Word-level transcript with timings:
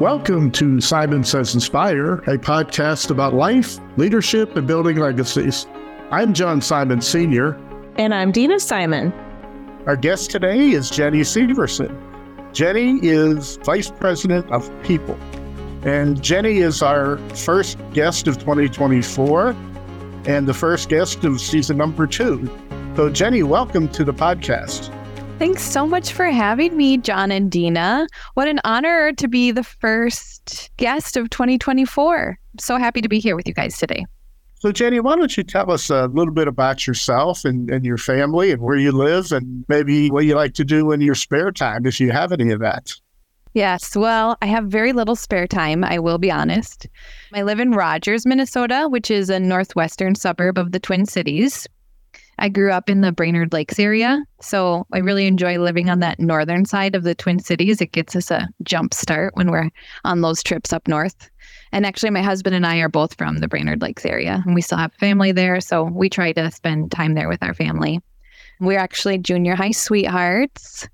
Welcome 0.00 0.52
to 0.52 0.80
Simon 0.80 1.24
Says 1.24 1.54
Inspire, 1.54 2.18
a 2.28 2.38
podcast 2.38 3.10
about 3.10 3.34
life, 3.34 3.80
leadership, 3.96 4.54
and 4.54 4.64
building 4.64 4.98
legacies. 4.98 5.66
I'm 6.12 6.34
John 6.34 6.60
Simon 6.60 7.00
Sr. 7.00 7.58
And 7.96 8.14
I'm 8.14 8.30
Dina 8.30 8.60
Simon. 8.60 9.12
Our 9.86 9.96
guest 9.96 10.30
today 10.30 10.70
is 10.70 10.88
Jenni 10.92 11.22
Severson. 11.22 11.90
Jenni 12.52 13.00
is 13.02 13.56
Vice 13.64 13.90
President 13.90 14.48
of 14.52 14.70
People. 14.84 15.18
And 15.82 16.18
Jenni 16.18 16.62
is 16.62 16.80
our 16.80 17.18
first 17.34 17.76
guest 17.92 18.28
of 18.28 18.38
2024 18.38 19.48
and 20.26 20.46
the 20.46 20.54
first 20.54 20.90
guest 20.90 21.24
of 21.24 21.40
season 21.40 21.76
number 21.76 22.06
two. 22.06 22.46
So, 22.94 23.10
Jenni, 23.10 23.42
welcome 23.42 23.88
to 23.88 24.04
the 24.04 24.14
podcast. 24.14 24.94
Thanks 25.38 25.62
so 25.62 25.86
much 25.86 26.12
for 26.12 26.24
having 26.24 26.76
me, 26.76 26.98
John 26.98 27.30
and 27.30 27.48
Dina. 27.48 28.08
What 28.34 28.48
an 28.48 28.58
honor 28.64 29.12
to 29.12 29.28
be 29.28 29.52
the 29.52 29.62
first 29.62 30.68
guest 30.78 31.16
of 31.16 31.30
2024. 31.30 32.36
So 32.58 32.76
happy 32.76 33.00
to 33.00 33.08
be 33.08 33.20
here 33.20 33.36
with 33.36 33.46
you 33.46 33.54
guys 33.54 33.78
today. 33.78 34.04
So, 34.56 34.72
Jenni, 34.72 35.00
why 35.00 35.14
don't 35.14 35.36
you 35.36 35.44
tell 35.44 35.70
us 35.70 35.90
a 35.90 36.06
little 36.08 36.34
bit 36.34 36.48
about 36.48 36.88
yourself 36.88 37.44
and, 37.44 37.70
and 37.70 37.84
your 37.84 37.98
family 37.98 38.50
and 38.50 38.60
where 38.60 38.76
you 38.76 38.90
live 38.90 39.30
and 39.30 39.64
maybe 39.68 40.10
what 40.10 40.24
you 40.24 40.34
like 40.34 40.54
to 40.54 40.64
do 40.64 40.90
in 40.90 41.00
your 41.00 41.14
spare 41.14 41.52
time 41.52 41.86
if 41.86 42.00
you 42.00 42.10
have 42.10 42.32
any 42.32 42.50
of 42.50 42.58
that? 42.58 42.92
Yes, 43.54 43.94
well, 43.94 44.36
I 44.42 44.46
have 44.46 44.64
very 44.64 44.92
little 44.92 45.14
spare 45.14 45.46
time, 45.46 45.84
I 45.84 46.00
will 46.00 46.18
be 46.18 46.32
honest. 46.32 46.88
I 47.32 47.42
live 47.42 47.60
in 47.60 47.70
Rogers, 47.70 48.26
Minnesota, 48.26 48.88
which 48.90 49.08
is 49.08 49.30
a 49.30 49.38
northwestern 49.38 50.16
suburb 50.16 50.58
of 50.58 50.72
the 50.72 50.80
Twin 50.80 51.06
Cities. 51.06 51.68
I 52.38 52.48
grew 52.48 52.70
up 52.70 52.88
in 52.88 53.00
the 53.00 53.12
Brainerd 53.12 53.52
Lakes 53.52 53.78
area, 53.78 54.22
so 54.40 54.86
I 54.92 54.98
really 54.98 55.26
enjoy 55.26 55.58
living 55.58 55.90
on 55.90 56.00
that 56.00 56.20
northern 56.20 56.64
side 56.64 56.94
of 56.94 57.02
the 57.02 57.14
Twin 57.14 57.40
Cities. 57.40 57.80
It 57.80 57.92
gets 57.92 58.14
us 58.14 58.30
a 58.30 58.48
jump 58.62 58.94
start 58.94 59.34
when 59.36 59.50
we're 59.50 59.70
on 60.04 60.20
those 60.20 60.42
trips 60.42 60.72
up 60.72 60.86
north. 60.86 61.30
And 61.72 61.84
actually, 61.84 62.10
my 62.10 62.22
husband 62.22 62.54
and 62.54 62.64
I 62.66 62.78
are 62.78 62.88
both 62.88 63.14
from 63.14 63.38
the 63.38 63.48
Brainerd 63.48 63.82
Lakes 63.82 64.06
area, 64.06 64.42
and 64.46 64.54
we 64.54 64.62
still 64.62 64.78
have 64.78 64.92
family 64.94 65.32
there, 65.32 65.60
so 65.60 65.84
we 65.84 66.08
try 66.08 66.32
to 66.32 66.50
spend 66.50 66.92
time 66.92 67.14
there 67.14 67.28
with 67.28 67.42
our 67.42 67.54
family. 67.54 68.00
We're 68.60 68.78
actually 68.78 69.18
junior 69.18 69.54
high 69.54 69.72
sweethearts. 69.72 70.88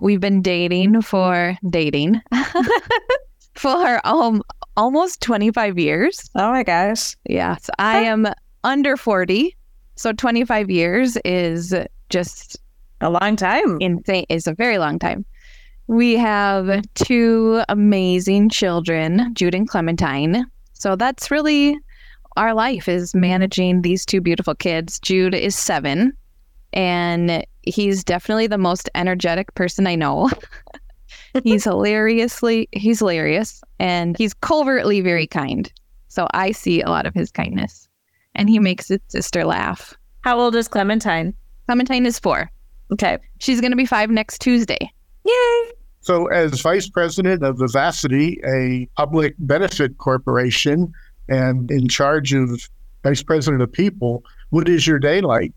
We've 0.00 0.20
been 0.20 0.42
dating 0.42 1.02
for 1.02 1.56
dating 1.68 2.20
for 3.54 4.00
um 4.04 4.42
almost 4.76 5.20
25 5.22 5.78
years. 5.78 6.30
Oh 6.36 6.50
my 6.50 6.62
gosh. 6.62 7.16
Yes, 7.28 7.68
I 7.78 8.02
am 8.04 8.28
under 8.62 8.96
40 8.96 9.56
so 9.98 10.12
25 10.12 10.70
years 10.70 11.18
is 11.24 11.74
just 12.08 12.56
a 13.00 13.10
long 13.10 13.34
time. 13.34 13.78
Insane. 13.80 14.26
It's 14.28 14.46
a 14.46 14.54
very 14.54 14.78
long 14.78 14.98
time. 14.98 15.24
We 15.88 16.14
have 16.14 16.82
two 16.94 17.62
amazing 17.68 18.50
children, 18.50 19.34
Jude 19.34 19.56
and 19.56 19.68
Clementine. 19.68 20.46
So 20.72 20.94
that's 20.94 21.32
really 21.32 21.76
our 22.36 22.54
life 22.54 22.88
is 22.88 23.12
managing 23.12 23.82
these 23.82 24.06
two 24.06 24.20
beautiful 24.20 24.54
kids. 24.54 25.00
Jude 25.00 25.34
is 25.34 25.56
seven, 25.56 26.12
and 26.72 27.44
he's 27.62 28.04
definitely 28.04 28.46
the 28.46 28.58
most 28.58 28.88
energetic 28.94 29.52
person 29.54 29.88
I 29.88 29.96
know. 29.96 30.30
he's 31.42 31.64
hilariously, 31.64 32.68
he's 32.70 33.00
hilarious, 33.00 33.62
and 33.80 34.16
he's 34.16 34.34
covertly 34.34 35.00
very 35.00 35.26
kind. 35.26 35.72
So 36.06 36.28
I 36.34 36.52
see 36.52 36.82
a 36.82 36.88
lot 36.88 37.06
of 37.06 37.14
his 37.14 37.32
kindness 37.32 37.87
and 38.38 38.48
he 38.48 38.58
makes 38.58 38.88
his 38.88 39.00
sister 39.08 39.44
laugh. 39.44 39.94
How 40.22 40.38
old 40.38 40.54
is 40.54 40.68
Clementine? 40.68 41.34
Clementine 41.66 42.06
is 42.06 42.18
four. 42.18 42.50
Okay. 42.92 43.18
She's 43.40 43.60
going 43.60 43.72
to 43.72 43.76
be 43.76 43.84
five 43.84 44.08
next 44.08 44.40
Tuesday. 44.40 44.90
Yay. 45.24 45.72
So, 46.00 46.28
as 46.28 46.60
vice 46.62 46.88
president 46.88 47.42
of 47.42 47.58
Vivacity, 47.58 48.38
a 48.46 48.86
public 48.96 49.34
benefit 49.40 49.98
corporation, 49.98 50.90
and 51.28 51.70
in 51.70 51.88
charge 51.88 52.32
of 52.32 52.66
vice 53.02 53.22
president 53.22 53.60
of 53.60 53.70
people, 53.70 54.24
what 54.50 54.68
is 54.68 54.86
your 54.86 54.98
day 54.98 55.20
like? 55.20 55.52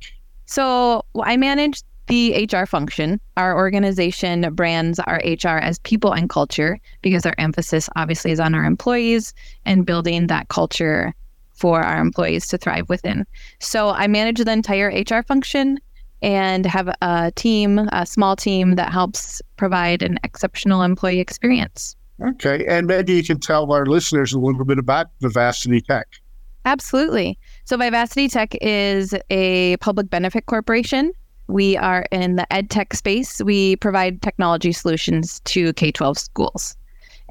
So, 0.47 1.05
I 1.23 1.37
manage 1.37 1.83
the 2.07 2.49
HR 2.51 2.65
function. 2.65 3.21
Our 3.37 3.55
organization 3.55 4.53
brands 4.53 4.99
our 4.99 5.21
HR 5.23 5.59
as 5.59 5.79
people 5.79 6.11
and 6.11 6.29
culture 6.29 6.79
because 7.01 7.25
our 7.25 7.35
emphasis 7.37 7.87
obviously 7.95 8.31
is 8.31 8.39
on 8.39 8.53
our 8.53 8.65
employees 8.65 9.33
and 9.65 9.85
building 9.85 10.27
that 10.27 10.49
culture 10.49 11.13
for 11.61 11.79
our 11.83 12.01
employees 12.01 12.47
to 12.47 12.57
thrive 12.57 12.89
within. 12.89 13.23
So 13.59 13.89
I 13.89 14.07
manage 14.07 14.39
the 14.39 14.51
entire 14.51 14.89
HR 14.89 15.21
function 15.21 15.79
and 16.23 16.65
have 16.65 16.89
a 17.03 17.31
team, 17.35 17.87
a 17.91 18.05
small 18.07 18.35
team 18.35 18.75
that 18.75 18.91
helps 18.91 19.43
provide 19.57 20.01
an 20.01 20.17
exceptional 20.23 20.81
employee 20.81 21.19
experience. 21.19 21.95
Okay. 22.29 22.65
And 22.67 22.87
maybe 22.87 23.13
you 23.13 23.23
can 23.23 23.39
tell 23.39 23.71
our 23.71 23.85
listeners 23.85 24.33
a 24.33 24.39
little 24.39 24.65
bit 24.65 24.79
about 24.79 25.07
Vivacity 25.21 25.85
Tech. 25.85 26.07
Absolutely. 26.65 27.37
So, 27.65 27.77
Vivacity 27.77 28.27
Tech 28.31 28.55
is 28.61 29.13
a 29.29 29.77
public 29.77 30.09
benefit 30.09 30.47
corporation. 30.47 31.11
We 31.47 31.77
are 31.77 32.05
in 32.11 32.37
the 32.37 32.51
ed 32.51 32.69
tech 32.69 32.93
space. 32.93 33.41
We 33.41 33.75
provide 33.75 34.21
technology 34.21 34.71
solutions 34.71 35.41
to 35.45 35.73
K 35.73 35.91
12 35.91 36.17
schools. 36.17 36.75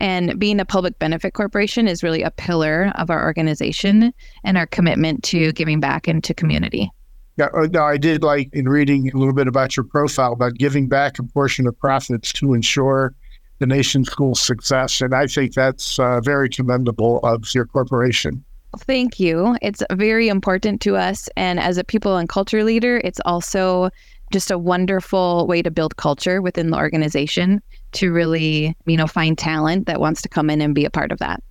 And 0.00 0.38
being 0.38 0.59
a 0.59 0.65
public 0.65 0.99
benefit 0.99 1.34
corporation 1.34 1.87
is 1.87 2.03
really 2.03 2.22
a 2.22 2.31
pillar 2.31 2.91
of 2.97 3.11
our 3.11 3.22
organization 3.22 4.12
and 4.44 4.56
our 4.56 4.66
commitment 4.66 5.22
to 5.25 5.53
giving 5.53 5.78
back 5.78 6.09
into 6.09 6.33
community. 6.33 6.91
Yeah, 7.37 7.49
uh, 7.55 7.69
no, 7.71 7.84
I 7.84 7.97
did 7.97 8.22
like 8.22 8.49
in 8.53 8.69
reading 8.69 9.10
a 9.15 9.16
little 9.16 9.34
bit 9.34 9.47
about 9.47 9.77
your 9.77 9.84
profile 9.84 10.33
about 10.33 10.55
giving 10.55 10.89
back 10.89 11.19
a 11.19 11.22
portion 11.22 11.66
of 11.66 11.78
profits 11.78 12.33
to 12.34 12.55
ensure 12.55 13.15
the 13.59 13.66
nation's 13.66 14.10
school 14.10 14.34
success. 14.34 15.00
And 15.00 15.15
I 15.15 15.27
think 15.27 15.55
that's 15.55 15.99
uh, 15.99 16.21
very 16.21 16.49
commendable 16.49 17.21
of 17.21 17.55
your 17.55 17.66
corporation. 17.66 18.43
Thank 18.78 19.21
you. 19.21 19.56
It's 19.60 19.83
very 19.93 20.28
important 20.28 20.81
to 20.83 20.97
us. 20.97 21.28
And 21.37 21.60
as 21.60 21.77
a 21.77 21.84
people 21.84 22.16
and 22.16 22.28
culture 22.28 22.65
leader, 22.65 23.00
it's 23.05 23.21
also 23.25 23.91
just 24.33 24.50
a 24.50 24.59
wonderful 24.59 25.47
way 25.47 25.60
to 25.60 25.71
build 25.71 25.97
culture 25.97 26.41
within 26.41 26.71
the 26.71 26.77
organization 26.77 27.60
to 27.93 28.12
really, 28.12 28.77
you 28.87 28.97
know, 28.97 29.06
find 29.06 29.37
talent 29.37 29.87
that 29.87 30.01
wants 30.01 30.23
to 30.23 30.28
come 30.28 30.51
in 30.51 30.61
and 30.61 30.75
be 30.75 30.84
a 30.84 30.91
part 30.91 31.12
of 31.12 31.19
that. 31.19 31.43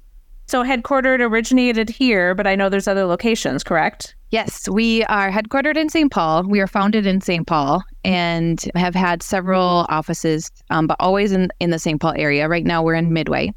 So 0.48 0.64
headquartered 0.64 1.20
originated 1.20 1.90
here, 1.90 2.34
but 2.34 2.48
I 2.48 2.56
know 2.56 2.70
there's 2.70 2.88
other 2.88 3.06
locations, 3.06 3.64
correct? 3.64 4.16
Yes, 4.32 4.68
we 4.68 5.04
are 5.04 5.30
headquartered 5.30 5.78
in 5.78 5.90
St. 5.90 6.12
Paul. 6.12 6.44
We 6.44 6.60
are 6.60 6.66
founded 6.66 7.06
in 7.06 7.22
St. 7.22 7.46
Paul 7.46 7.84
and 8.04 8.64
have 8.76 8.96
had 8.96 9.22
several 9.22 9.86
offices, 9.90 10.50
um, 10.72 10.88
but 10.88 10.98
always 11.00 11.32
in, 11.32 11.50
in 11.60 11.70
the 11.70 11.78
St. 11.78 12.02
Paul 12.02 12.14
area. 12.16 12.48
Right 12.48 12.66
now, 12.66 12.82
we're 12.82 12.96
in 12.96 13.14
Midway. 13.14 13.54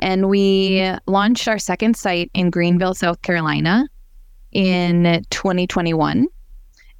And 0.00 0.28
we 0.28 0.86
launched 1.06 1.48
our 1.48 1.58
second 1.58 1.96
site 1.96 2.30
in 2.34 2.50
Greenville, 2.50 2.94
South 2.94 3.22
Carolina 3.22 3.86
in 4.52 5.24
2021. 5.30 6.26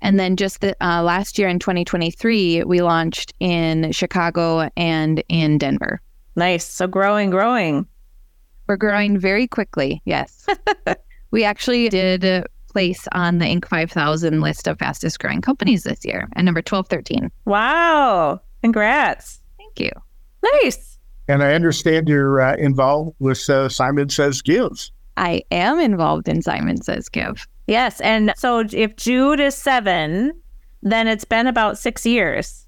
And 0.05 0.21
then 0.21 0.37
just 0.37 0.61
the, 0.61 0.77
uh, 0.87 1.03
last 1.03 1.39
year 1.39 1.49
in 1.49 1.59
2023, 1.59 2.65
we 2.65 2.83
launched 2.83 3.33
in 3.41 3.91
Chicago 3.91 4.69
and 4.77 5.25
in 5.31 5.57
Denver. 5.57 5.99
Nice. 6.37 6.67
So 6.67 6.87
growing, 6.87 7.31
growing. 7.31 7.87
We're 8.67 8.77
growing 8.77 9.19
very 9.19 9.49
quickly. 9.49 10.03
Yes. 10.05 10.47
we 11.31 11.43
actually 11.43 11.89
did 11.89 12.47
place 12.69 13.09
on 13.13 13.39
the 13.39 13.47
Inc. 13.47 13.67
5000 13.67 14.43
list 14.43 14.69
of 14.69 14.79
fastest 14.79 15.19
growing 15.21 15.41
companies 15.41 15.85
this 15.85 16.05
year 16.05 16.29
at 16.37 16.45
number 16.45 16.59
1213. 16.59 17.31
Wow. 17.47 18.43
Congrats. 18.63 19.41
Thank 19.57 19.81
you. 19.81 19.91
Nice. 20.63 20.99
And 21.29 21.43
I 21.43 21.55
understand 21.55 22.11
you're 22.11 22.43
uh, 22.43 22.57
involved 22.57 23.17
with 23.21 23.49
uh, 23.49 23.71
Simon 23.71 24.11
Says 24.11 24.43
Give. 24.43 24.91
I 25.17 25.43
am 25.51 25.81
involved 25.81 26.29
in 26.29 26.43
Simon 26.43 26.83
Says 26.83 27.09
Give. 27.09 27.47
Yes. 27.67 28.01
And 28.01 28.33
so 28.37 28.65
if 28.73 28.97
Jude 28.97 29.41
is 29.41 29.55
seven, 29.55 30.33
then 30.83 31.07
it's 31.07 31.25
been 31.25 31.47
about 31.47 31.79
six 31.79 32.05
years. 32.05 32.67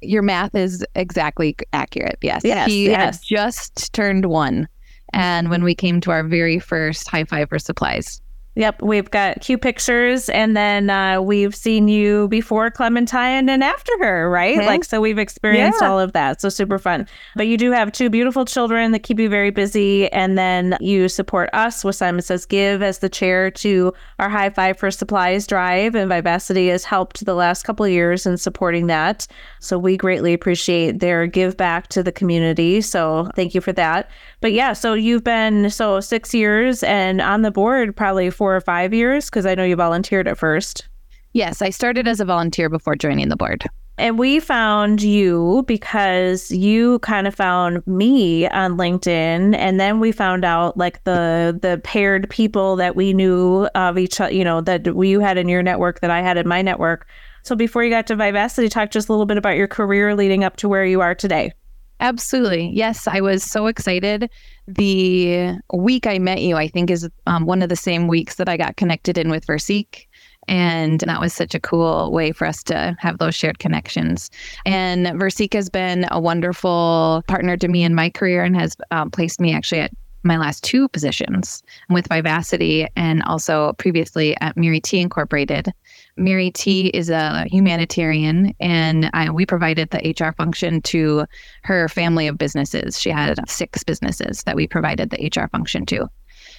Your 0.00 0.22
math 0.22 0.54
is 0.54 0.84
exactly 0.94 1.56
accurate. 1.72 2.18
Yes. 2.22 2.42
Yes. 2.44 2.68
He 2.68 2.90
yes. 2.90 3.20
just 3.20 3.92
turned 3.92 4.26
one. 4.26 4.68
And 5.12 5.50
when 5.50 5.64
we 5.64 5.74
came 5.74 6.00
to 6.02 6.10
our 6.10 6.22
very 6.22 6.58
first 6.58 7.08
high 7.08 7.24
five 7.24 7.48
for 7.48 7.58
supplies. 7.58 8.20
Yep, 8.56 8.82
we've 8.82 9.10
got 9.10 9.40
cute 9.40 9.62
pictures, 9.62 10.28
and 10.28 10.56
then 10.56 10.88
uh, 10.88 11.20
we've 11.20 11.56
seen 11.56 11.88
you 11.88 12.28
before 12.28 12.70
Clementine 12.70 13.48
and 13.48 13.64
after 13.64 13.92
her, 13.98 14.30
right? 14.30 14.56
Mm-hmm. 14.56 14.66
Like, 14.66 14.84
so 14.84 15.00
we've 15.00 15.18
experienced 15.18 15.80
yeah. 15.82 15.90
all 15.90 15.98
of 15.98 16.12
that. 16.12 16.40
So 16.40 16.48
super 16.48 16.78
fun. 16.78 17.08
But 17.34 17.48
you 17.48 17.56
do 17.56 17.72
have 17.72 17.90
two 17.90 18.08
beautiful 18.08 18.44
children 18.44 18.92
that 18.92 19.00
keep 19.00 19.18
you 19.18 19.28
very 19.28 19.50
busy, 19.50 20.08
and 20.12 20.38
then 20.38 20.76
you 20.80 21.08
support 21.08 21.50
us 21.52 21.82
with 21.82 21.96
Simon 21.96 22.22
Says 22.22 22.46
Give 22.46 22.80
as 22.80 23.00
the 23.00 23.08
chair 23.08 23.50
to 23.50 23.92
our 24.20 24.28
High 24.28 24.50
Five 24.50 24.78
for 24.78 24.90
Supplies 24.92 25.48
drive, 25.48 25.96
and 25.96 26.08
Vivacity 26.08 26.68
has 26.68 26.84
helped 26.84 27.24
the 27.24 27.34
last 27.34 27.64
couple 27.64 27.84
of 27.84 27.90
years 27.90 28.24
in 28.24 28.36
supporting 28.36 28.86
that. 28.86 29.26
So 29.58 29.78
we 29.78 29.96
greatly 29.96 30.32
appreciate 30.32 31.00
their 31.00 31.26
give 31.26 31.56
back 31.56 31.88
to 31.88 32.04
the 32.04 32.12
community. 32.12 32.82
So 32.82 33.28
thank 33.34 33.54
you 33.54 33.60
for 33.60 33.72
that. 33.72 34.10
But 34.40 34.52
yeah, 34.52 34.74
so 34.74 34.92
you've 34.92 35.24
been 35.24 35.70
so 35.70 35.98
six 35.98 36.32
years 36.34 36.84
and 36.84 37.20
on 37.20 37.42
the 37.42 37.50
board 37.50 37.96
probably 37.96 38.30
for 38.30 38.43
four 38.44 38.54
or 38.54 38.60
five 38.60 38.92
years? 38.92 39.30
Because 39.30 39.46
I 39.46 39.54
know 39.54 39.64
you 39.64 39.74
volunteered 39.74 40.28
at 40.28 40.36
first. 40.36 40.86
Yes, 41.32 41.62
I 41.62 41.70
started 41.70 42.06
as 42.06 42.20
a 42.20 42.26
volunteer 42.26 42.68
before 42.68 42.94
joining 42.94 43.30
the 43.30 43.36
board. 43.36 43.64
And 43.96 44.18
we 44.18 44.38
found 44.38 45.02
you 45.02 45.64
because 45.66 46.50
you 46.50 46.98
kind 46.98 47.26
of 47.26 47.34
found 47.34 47.86
me 47.86 48.46
on 48.48 48.76
LinkedIn 48.76 49.56
and 49.56 49.80
then 49.80 49.98
we 49.98 50.12
found 50.12 50.44
out 50.44 50.76
like 50.76 51.02
the 51.04 51.58
the 51.62 51.80
paired 51.84 52.28
people 52.28 52.76
that 52.76 52.96
we 52.96 53.14
knew 53.14 53.66
of 53.74 53.96
each 53.96 54.20
other, 54.20 54.34
you 54.34 54.44
know, 54.44 54.60
that 54.60 54.84
you 54.84 55.20
had 55.20 55.38
in 55.38 55.48
your 55.48 55.62
network 55.62 56.00
that 56.00 56.10
I 56.10 56.20
had 56.20 56.36
in 56.36 56.46
my 56.46 56.60
network. 56.60 57.06
So 57.44 57.56
before 57.56 57.82
you 57.82 57.88
got 57.88 58.06
to 58.08 58.14
Vivacity, 58.14 58.70
talk 58.70 58.90
just 58.90 59.08
a 59.08 59.12
little 59.12 59.24
bit 59.24 59.38
about 59.38 59.56
your 59.56 59.68
career 59.68 60.14
leading 60.14 60.44
up 60.44 60.56
to 60.56 60.68
where 60.68 60.84
you 60.84 61.00
are 61.00 61.14
today. 61.14 61.54
Absolutely. 62.00 62.70
Yes, 62.72 63.06
I 63.06 63.20
was 63.20 63.42
so 63.42 63.66
excited. 63.66 64.28
The 64.66 65.58
week 65.72 66.06
I 66.06 66.18
met 66.18 66.42
you, 66.42 66.56
I 66.56 66.68
think, 66.68 66.90
is 66.90 67.08
um, 67.26 67.46
one 67.46 67.62
of 67.62 67.68
the 67.68 67.76
same 67.76 68.08
weeks 68.08 68.36
that 68.36 68.48
I 68.48 68.56
got 68.56 68.76
connected 68.76 69.16
in 69.16 69.30
with 69.30 69.46
Versique. 69.46 70.06
And 70.46 71.00
that 71.00 71.20
was 71.20 71.32
such 71.32 71.54
a 71.54 71.60
cool 71.60 72.12
way 72.12 72.32
for 72.32 72.46
us 72.46 72.62
to 72.64 72.94
have 72.98 73.18
those 73.18 73.34
shared 73.34 73.60
connections. 73.60 74.30
And 74.66 75.06
Versique 75.06 75.54
has 75.54 75.70
been 75.70 76.06
a 76.10 76.20
wonderful 76.20 77.22
partner 77.28 77.56
to 77.56 77.68
me 77.68 77.82
in 77.82 77.94
my 77.94 78.10
career 78.10 78.44
and 78.44 78.54
has 78.56 78.76
um, 78.90 79.10
placed 79.10 79.40
me 79.40 79.54
actually 79.54 79.80
at 79.80 79.92
my 80.24 80.36
last 80.36 80.64
two 80.64 80.88
positions 80.88 81.62
with 81.90 82.08
Vivacity 82.08 82.86
and 82.96 83.22
also 83.24 83.74
previously 83.74 84.36
at 84.40 84.56
Mary 84.56 84.80
T 84.80 84.98
Incorporated. 85.00 85.72
Mary 86.16 86.50
T 86.50 86.88
is 86.88 87.10
a 87.10 87.44
humanitarian, 87.50 88.54
and 88.60 89.10
I, 89.12 89.30
we 89.30 89.44
provided 89.44 89.90
the 89.90 90.14
HR 90.18 90.32
function 90.32 90.80
to 90.82 91.26
her 91.64 91.88
family 91.88 92.28
of 92.28 92.38
businesses. 92.38 93.00
She 93.00 93.10
had 93.10 93.38
six 93.48 93.82
businesses 93.82 94.42
that 94.44 94.56
we 94.56 94.66
provided 94.66 95.10
the 95.10 95.28
HR 95.28 95.48
function 95.48 95.86
to. 95.86 96.08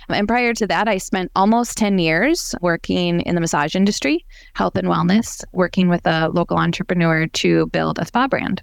And 0.09 0.27
prior 0.27 0.53
to 0.53 0.67
that, 0.67 0.87
I 0.87 0.97
spent 0.97 1.31
almost 1.35 1.77
10 1.77 1.99
years 1.99 2.53
working 2.61 3.21
in 3.21 3.35
the 3.35 3.41
massage 3.41 3.75
industry, 3.75 4.25
health 4.53 4.75
and 4.75 4.87
wellness, 4.87 5.43
working 5.53 5.89
with 5.89 6.05
a 6.05 6.29
local 6.29 6.57
entrepreneur 6.57 7.27
to 7.27 7.67
build 7.67 7.99
a 7.99 8.05
spa 8.05 8.27
brand. 8.27 8.61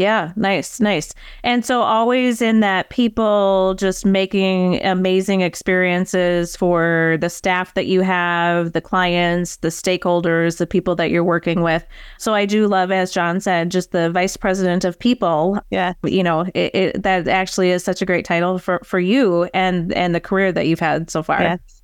Yeah, 0.00 0.32
nice, 0.34 0.80
nice. 0.80 1.12
And 1.44 1.62
so 1.62 1.82
always 1.82 2.40
in 2.40 2.60
that 2.60 2.88
people 2.88 3.74
just 3.74 4.06
making 4.06 4.82
amazing 4.82 5.42
experiences 5.42 6.56
for 6.56 7.18
the 7.20 7.28
staff 7.28 7.74
that 7.74 7.86
you 7.86 8.00
have, 8.00 8.72
the 8.72 8.80
clients, 8.80 9.56
the 9.56 9.68
stakeholders, 9.68 10.56
the 10.56 10.66
people 10.66 10.96
that 10.96 11.10
you're 11.10 11.22
working 11.22 11.60
with. 11.60 11.84
So 12.16 12.32
I 12.32 12.46
do 12.46 12.66
love, 12.66 12.90
as 12.90 13.10
John 13.12 13.40
said, 13.40 13.70
just 13.70 13.92
the 13.92 14.08
vice 14.08 14.38
president 14.38 14.86
of 14.86 14.98
people. 14.98 15.58
Yeah, 15.70 15.92
you 16.02 16.22
know, 16.22 16.46
it, 16.54 16.74
it, 16.74 17.02
that 17.02 17.28
actually 17.28 17.70
is 17.70 17.84
such 17.84 18.00
a 18.00 18.06
great 18.06 18.24
title 18.24 18.58
for 18.58 18.80
for 18.82 19.00
you 19.00 19.50
and 19.52 19.92
and 19.92 20.14
the 20.14 20.20
career 20.20 20.50
that 20.50 20.66
you've 20.66 20.80
had 20.80 21.10
so 21.10 21.22
far. 21.22 21.42
Yes. 21.42 21.82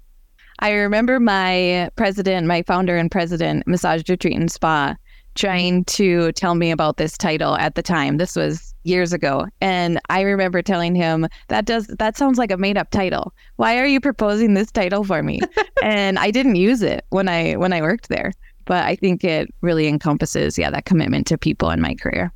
I 0.61 0.71
remember 0.71 1.21
my 1.21 1.91
president, 1.97 2.47
my 2.47 2.63
founder 2.63 2.97
and 2.97 3.11
president, 3.11 3.67
Massage 3.67 4.09
Retreat 4.09 4.39
and 4.39 4.51
Spa 4.51 4.97
trying 5.37 5.85
to 5.85 6.33
tell 6.33 6.55
me 6.55 6.71
about 6.71 6.97
this 6.97 7.17
title 7.17 7.57
at 7.57 7.75
the 7.75 7.83
time. 7.83 8.17
This 8.17 8.35
was 8.35 8.75
years 8.87 9.13
ago. 9.13 9.47
And 9.61 10.01
I 10.09 10.23
remember 10.23 10.63
telling 10.63 10.95
him 10.95 11.27
that 11.49 11.67
does 11.67 11.87
that 11.87 12.17
sounds 12.17 12.39
like 12.39 12.51
a 12.51 12.57
made 12.57 12.79
up 12.79 12.91
title. 12.91 13.35
Why 13.57 13.79
are 13.79 13.87
you 13.87 14.01
proposing 14.01 14.55
this 14.55 14.71
title 14.71 15.05
for 15.05 15.23
me? 15.23 15.41
and 15.83 16.19
I 16.19 16.31
didn't 16.31 16.57
use 16.57 16.83
it 16.83 17.05
when 17.11 17.29
I 17.29 17.55
when 17.55 17.73
I 17.73 17.81
worked 17.83 18.09
there. 18.09 18.33
But 18.65 18.85
I 18.85 18.97
think 18.97 19.23
it 19.23 19.53
really 19.61 19.87
encompasses, 19.87 20.59
yeah, 20.59 20.71
that 20.71 20.87
commitment 20.87 21.29
to 21.29 21.39
people 21.39 21.71
in 21.71 21.81
my 21.81 21.95
career. 21.95 22.33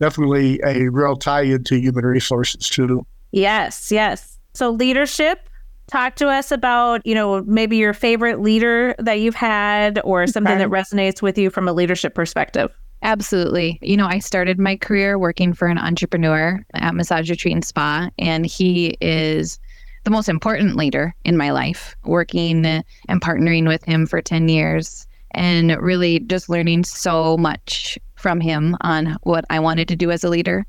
Definitely 0.00 0.58
a 0.64 0.88
real 0.88 1.14
tie 1.14 1.42
into 1.42 1.76
human 1.78 2.06
resources 2.06 2.70
too. 2.70 3.06
Yes, 3.32 3.92
yes. 3.92 4.38
So 4.54 4.70
leadership 4.70 5.48
talk 5.86 6.16
to 6.16 6.28
us 6.28 6.50
about, 6.50 7.06
you 7.06 7.14
know, 7.14 7.42
maybe 7.42 7.76
your 7.76 7.92
favorite 7.92 8.40
leader 8.40 8.94
that 8.98 9.20
you've 9.20 9.34
had 9.34 10.00
or 10.04 10.26
something 10.26 10.58
that 10.58 10.68
resonates 10.68 11.22
with 11.22 11.38
you 11.38 11.50
from 11.50 11.68
a 11.68 11.72
leadership 11.72 12.14
perspective. 12.14 12.74
Absolutely. 13.02 13.78
You 13.82 13.96
know, 13.96 14.06
I 14.06 14.18
started 14.18 14.58
my 14.58 14.76
career 14.76 15.18
working 15.18 15.52
for 15.52 15.68
an 15.68 15.76
entrepreneur 15.76 16.64
at 16.72 16.94
Massage 16.94 17.28
Retreat 17.28 17.54
and 17.54 17.64
Spa, 17.64 18.08
and 18.18 18.46
he 18.46 18.96
is 19.00 19.58
the 20.04 20.10
most 20.10 20.28
important 20.28 20.76
leader 20.76 21.14
in 21.24 21.36
my 21.36 21.50
life, 21.50 21.94
working 22.04 22.64
and 22.64 22.84
partnering 23.20 23.68
with 23.68 23.84
him 23.84 24.06
for 24.06 24.22
10 24.22 24.48
years 24.48 25.06
and 25.32 25.76
really 25.80 26.20
just 26.20 26.48
learning 26.48 26.84
so 26.84 27.36
much 27.36 27.98
from 28.14 28.40
him 28.40 28.76
on 28.80 29.16
what 29.22 29.44
I 29.50 29.60
wanted 29.60 29.88
to 29.88 29.96
do 29.96 30.10
as 30.10 30.24
a 30.24 30.30
leader 30.30 30.64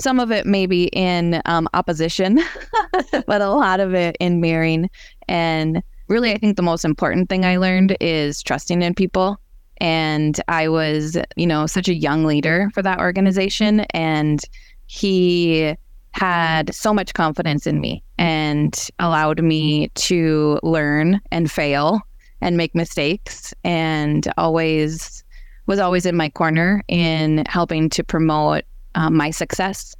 some 0.00 0.20
of 0.20 0.30
it 0.30 0.46
maybe 0.46 0.84
in 0.86 1.40
um, 1.44 1.68
opposition, 1.74 2.40
but 3.26 3.40
a 3.40 3.50
lot 3.50 3.80
of 3.80 3.94
it 3.94 4.16
in 4.20 4.40
mirroring. 4.40 4.90
And 5.28 5.82
really, 6.08 6.32
I 6.32 6.38
think 6.38 6.56
the 6.56 6.62
most 6.62 6.84
important 6.84 7.28
thing 7.28 7.44
I 7.44 7.56
learned 7.56 7.96
is 8.00 8.42
trusting 8.42 8.82
in 8.82 8.94
people. 8.94 9.38
And 9.78 10.40
I 10.48 10.68
was, 10.68 11.16
you 11.36 11.46
know, 11.46 11.66
such 11.66 11.88
a 11.88 11.94
young 11.94 12.24
leader 12.24 12.70
for 12.74 12.82
that 12.82 13.00
organization. 13.00 13.80
And 13.90 14.42
he 14.86 15.74
had 16.12 16.74
so 16.74 16.92
much 16.92 17.14
confidence 17.14 17.66
in 17.66 17.80
me 17.80 18.02
and 18.18 18.88
allowed 18.98 19.42
me 19.42 19.88
to 19.94 20.58
learn 20.62 21.20
and 21.30 21.50
fail 21.50 22.00
and 22.40 22.56
make 22.56 22.74
mistakes 22.74 23.54
and 23.64 24.26
always 24.36 25.24
was 25.66 25.78
always 25.78 26.04
in 26.04 26.16
my 26.16 26.28
corner 26.28 26.82
in 26.88 27.44
helping 27.46 27.88
to 27.90 28.02
promote 28.02 28.64
um, 28.94 29.16
my 29.16 29.30
success. 29.30 29.94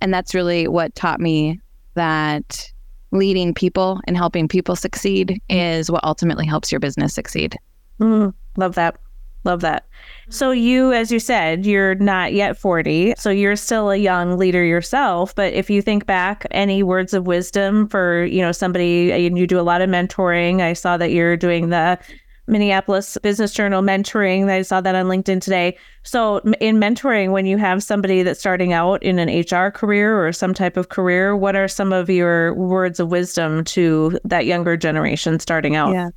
And 0.00 0.12
that's 0.12 0.34
really 0.34 0.68
what 0.68 0.94
taught 0.94 1.20
me 1.20 1.60
that 1.94 2.70
leading 3.10 3.54
people 3.54 4.00
and 4.06 4.16
helping 4.16 4.48
people 4.48 4.76
succeed 4.76 5.40
is 5.48 5.90
what 5.90 6.04
ultimately 6.04 6.46
helps 6.46 6.70
your 6.70 6.78
business 6.78 7.14
succeed. 7.14 7.56
Mm, 8.00 8.32
love 8.56 8.74
that. 8.74 8.98
Love 9.44 9.60
that. 9.60 9.86
So 10.28 10.50
you, 10.50 10.92
as 10.92 11.10
you 11.10 11.18
said, 11.18 11.64
you're 11.64 11.94
not 11.94 12.32
yet 12.32 12.58
40, 12.58 13.14
so 13.16 13.30
you're 13.30 13.56
still 13.56 13.90
a 13.90 13.96
young 13.96 14.36
leader 14.36 14.64
yourself. 14.64 15.34
But 15.34 15.52
if 15.52 15.70
you 15.70 15.80
think 15.80 16.06
back, 16.06 16.46
any 16.50 16.82
words 16.82 17.14
of 17.14 17.26
wisdom 17.26 17.88
for 17.88 18.24
you 18.24 18.42
know 18.42 18.52
somebody, 18.52 19.10
and 19.12 19.38
you 19.38 19.46
do 19.46 19.58
a 19.58 19.62
lot 19.62 19.80
of 19.80 19.88
mentoring. 19.88 20.60
I 20.60 20.72
saw 20.72 20.96
that 20.96 21.12
you're 21.12 21.36
doing 21.36 21.70
the 21.70 21.98
Minneapolis 22.48 23.18
Business 23.22 23.52
Journal 23.52 23.82
mentoring. 23.82 24.50
I 24.50 24.62
saw 24.62 24.80
that 24.80 24.94
on 24.94 25.06
LinkedIn 25.06 25.40
today. 25.40 25.76
So, 26.02 26.38
in 26.60 26.78
mentoring, 26.78 27.30
when 27.30 27.46
you 27.46 27.58
have 27.58 27.82
somebody 27.82 28.22
that's 28.22 28.40
starting 28.40 28.72
out 28.72 29.02
in 29.02 29.18
an 29.18 29.28
HR 29.28 29.70
career 29.70 30.26
or 30.26 30.32
some 30.32 30.54
type 30.54 30.76
of 30.76 30.88
career, 30.88 31.36
what 31.36 31.54
are 31.54 31.68
some 31.68 31.92
of 31.92 32.08
your 32.08 32.54
words 32.54 32.98
of 32.98 33.10
wisdom 33.10 33.64
to 33.64 34.18
that 34.24 34.46
younger 34.46 34.76
generation 34.76 35.38
starting 35.38 35.76
out? 35.76 35.92
Yeah. 35.92 36.10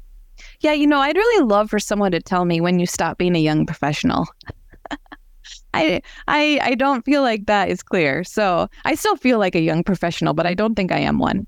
Yeah, 0.62 0.74
you 0.74 0.88
know, 0.88 1.00
I'd 1.00 1.18
really 1.18 1.46
love 1.46 1.70
for 1.70 1.78
someone 1.78 2.12
to 2.14 2.20
tell 2.20 2.46
me 2.46 2.62
when 2.62 2.80
you 2.80 2.88
stop 2.88 3.18
being 3.18 3.36
a 3.36 3.40
young 3.40 3.66
professional. 3.66 4.26
I 5.74 6.02
I 6.28 6.60
I 6.62 6.76
don't 6.76 7.06
feel 7.06 7.22
like 7.22 7.46
that 7.46 7.70
is 7.70 7.84
clear. 7.84 8.24
So, 8.24 8.70
I 8.86 8.96
still 8.96 9.16
feel 9.18 9.38
like 9.38 9.56
a 9.56 9.62
young 9.62 9.84
professional, 9.84 10.34
but 10.34 10.48
I 10.48 10.54
don't 10.54 10.76
think 10.76 10.92
I 10.92 11.00
am 11.00 11.20
one. 11.20 11.46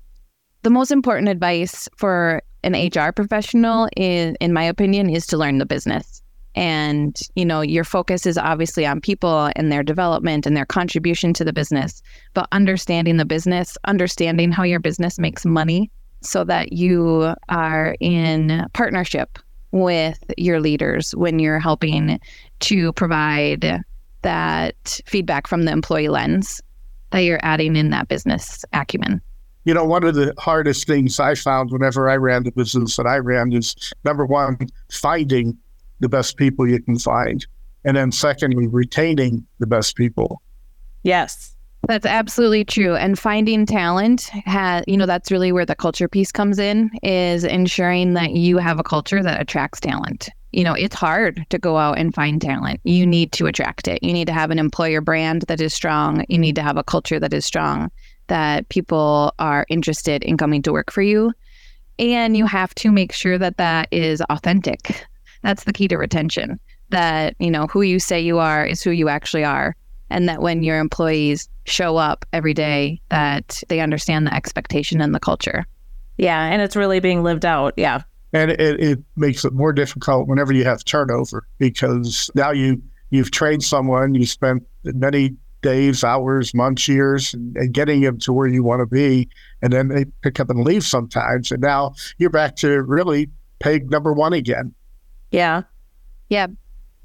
The 0.62 0.70
most 0.70 0.90
important 0.90 1.28
advice 1.28 1.88
for 1.96 2.42
an 2.64 2.74
HR 2.74 3.12
professional, 3.12 3.86
mm-hmm. 3.86 4.02
in, 4.02 4.36
in 4.40 4.52
my 4.52 4.64
opinion, 4.64 5.10
is 5.10 5.26
to 5.28 5.36
learn 5.36 5.58
the 5.58 5.66
business. 5.66 6.22
And, 6.56 7.18
you 7.34 7.44
know, 7.44 7.62
your 7.62 7.82
focus 7.82 8.26
is 8.26 8.38
obviously 8.38 8.86
on 8.86 9.00
people 9.00 9.50
and 9.56 9.72
their 9.72 9.82
development 9.82 10.46
and 10.46 10.56
their 10.56 10.66
contribution 10.66 11.32
to 11.34 11.44
the 11.44 11.52
business, 11.52 12.00
but 12.32 12.46
understanding 12.52 13.16
the 13.16 13.24
business, 13.24 13.76
understanding 13.84 14.52
how 14.52 14.62
your 14.62 14.78
business 14.78 15.18
makes 15.18 15.44
money 15.44 15.90
so 16.20 16.44
that 16.44 16.72
you 16.72 17.34
are 17.48 17.96
in 18.00 18.66
partnership 18.72 19.38
with 19.72 20.32
your 20.38 20.60
leaders 20.60 21.14
when 21.16 21.40
you're 21.40 21.58
helping 21.58 22.20
to 22.60 22.92
provide 22.92 23.82
that 24.22 25.00
feedback 25.06 25.48
from 25.48 25.64
the 25.64 25.72
employee 25.72 26.08
lens 26.08 26.62
that 27.10 27.20
you're 27.20 27.40
adding 27.42 27.74
in 27.74 27.90
that 27.90 28.08
business 28.08 28.64
acumen. 28.72 29.20
You 29.64 29.72
know, 29.72 29.84
one 29.84 30.04
of 30.04 30.14
the 30.14 30.34
hardest 30.38 30.86
things 30.86 31.18
I 31.18 31.34
found 31.34 31.70
whenever 31.70 32.08
I 32.10 32.16
ran 32.16 32.42
the 32.42 32.52
business 32.52 32.96
that 32.96 33.06
I 33.06 33.16
ran 33.16 33.52
is 33.52 33.74
number 34.04 34.26
one, 34.26 34.58
finding 34.90 35.56
the 36.00 36.08
best 36.08 36.36
people 36.36 36.68
you 36.68 36.80
can 36.82 36.98
find. 36.98 37.46
And 37.84 37.96
then 37.96 38.12
secondly, 38.12 38.66
retaining 38.66 39.46
the 39.58 39.66
best 39.66 39.96
people. 39.96 40.42
Yes. 41.02 41.54
That's 41.86 42.06
absolutely 42.06 42.64
true. 42.64 42.94
And 42.94 43.18
finding 43.18 43.66
talent 43.66 44.22
has, 44.46 44.84
you 44.86 44.96
know, 44.96 45.06
that's 45.06 45.30
really 45.30 45.52
where 45.52 45.66
the 45.66 45.74
culture 45.74 46.08
piece 46.08 46.32
comes 46.32 46.58
in 46.58 46.90
is 47.02 47.44
ensuring 47.44 48.14
that 48.14 48.30
you 48.32 48.56
have 48.56 48.78
a 48.78 48.82
culture 48.82 49.22
that 49.22 49.40
attracts 49.40 49.80
talent. 49.80 50.30
You 50.52 50.64
know, 50.64 50.72
it's 50.72 50.94
hard 50.94 51.44
to 51.50 51.58
go 51.58 51.76
out 51.76 51.98
and 51.98 52.14
find 52.14 52.40
talent. 52.40 52.80
You 52.84 53.06
need 53.06 53.32
to 53.32 53.46
attract 53.46 53.88
it. 53.88 54.02
You 54.02 54.12
need 54.12 54.26
to 54.26 54.32
have 54.32 54.50
an 54.50 54.58
employer 54.58 55.00
brand 55.00 55.42
that 55.48 55.60
is 55.60 55.74
strong. 55.74 56.24
You 56.28 56.38
need 56.38 56.54
to 56.54 56.62
have 56.62 56.78
a 56.78 56.84
culture 56.84 57.20
that 57.20 57.34
is 57.34 57.44
strong 57.44 57.90
that 58.28 58.68
people 58.68 59.34
are 59.38 59.66
interested 59.68 60.22
in 60.22 60.36
coming 60.36 60.62
to 60.62 60.72
work 60.72 60.90
for 60.90 61.02
you. 61.02 61.32
And 61.98 62.36
you 62.36 62.46
have 62.46 62.74
to 62.76 62.90
make 62.90 63.12
sure 63.12 63.38
that 63.38 63.56
that 63.58 63.88
is 63.90 64.20
authentic. 64.22 65.06
That's 65.42 65.64
the 65.64 65.72
key 65.72 65.88
to 65.88 65.96
retention. 65.96 66.58
That, 66.90 67.36
you 67.38 67.50
know, 67.50 67.66
who 67.66 67.82
you 67.82 67.98
say 67.98 68.20
you 68.20 68.38
are 68.38 68.64
is 68.64 68.82
who 68.82 68.90
you 68.90 69.08
actually 69.08 69.44
are. 69.44 69.76
And 70.10 70.28
that 70.28 70.42
when 70.42 70.62
your 70.62 70.78
employees 70.78 71.48
show 71.66 71.96
up 71.96 72.24
every 72.32 72.54
day, 72.54 73.00
that 73.08 73.62
they 73.68 73.80
understand 73.80 74.26
the 74.26 74.34
expectation 74.34 75.00
and 75.00 75.14
the 75.14 75.20
culture. 75.20 75.64
Yeah. 76.18 76.44
And 76.44 76.62
it's 76.62 76.76
really 76.76 77.00
being 77.00 77.22
lived 77.22 77.44
out. 77.44 77.74
Yeah. 77.76 78.02
And 78.32 78.50
it, 78.50 78.60
it 78.60 78.98
makes 79.16 79.44
it 79.44 79.52
more 79.52 79.72
difficult 79.72 80.28
whenever 80.28 80.52
you 80.52 80.64
have 80.64 80.84
turnover 80.84 81.46
because 81.58 82.30
now 82.34 82.50
you 82.50 82.82
you've 83.10 83.30
trained 83.30 83.62
someone, 83.62 84.14
you 84.14 84.26
spent 84.26 84.64
many 84.82 85.36
days, 85.64 86.04
hours, 86.04 86.54
months, 86.54 86.86
years, 86.86 87.32
and, 87.32 87.56
and, 87.56 87.72
getting 87.72 88.02
them 88.02 88.18
to 88.18 88.32
where 88.32 88.46
you 88.46 88.62
want 88.62 88.80
to 88.80 88.86
be. 88.86 89.28
And 89.62 89.72
then 89.72 89.88
they 89.88 90.04
pick 90.22 90.38
up 90.38 90.50
and 90.50 90.62
leave 90.62 90.84
sometimes. 90.84 91.50
And 91.50 91.62
now 91.62 91.94
you're 92.18 92.30
back 92.30 92.54
to 92.56 92.82
really 92.82 93.30
peg 93.60 93.90
number 93.90 94.12
one 94.12 94.34
again. 94.34 94.74
Yeah. 95.30 95.62
Yeah. 96.28 96.48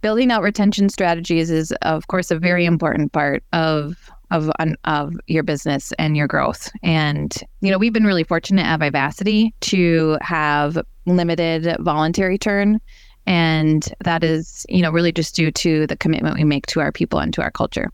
Building 0.01 0.29
out 0.29 0.43
retention 0.43 0.89
strategies 0.89 1.49
is, 1.49 1.71
of 1.81 2.07
course, 2.07 2.31
a 2.31 2.37
very 2.37 2.65
important 2.65 3.13
part 3.13 3.43
of 3.53 3.95
of 4.31 4.51
of 4.83 5.15
your 5.25 5.41
business 5.41 5.91
and 5.97 6.15
your 6.15 6.27
growth. 6.27 6.69
And 6.83 7.35
you 7.61 7.71
know, 7.71 7.77
we've 7.77 7.93
been 7.93 8.05
really 8.05 8.23
fortunate 8.23 8.65
at 8.65 8.79
Vivacity 8.79 9.53
to 9.61 10.17
have 10.21 10.77
limited 11.05 11.75
voluntary 11.79 12.37
turn 12.37 12.79
and 13.25 13.93
that 14.03 14.23
is, 14.23 14.65
you 14.69 14.81
know, 14.81 14.91
really 14.91 15.11
just 15.11 15.35
due 15.35 15.51
to 15.51 15.85
the 15.87 15.95
commitment 15.95 16.35
we 16.35 16.43
make 16.43 16.65
to 16.67 16.79
our 16.79 16.91
people 16.91 17.19
and 17.19 17.33
to 17.33 17.41
our 17.41 17.51
culture. 17.51 17.91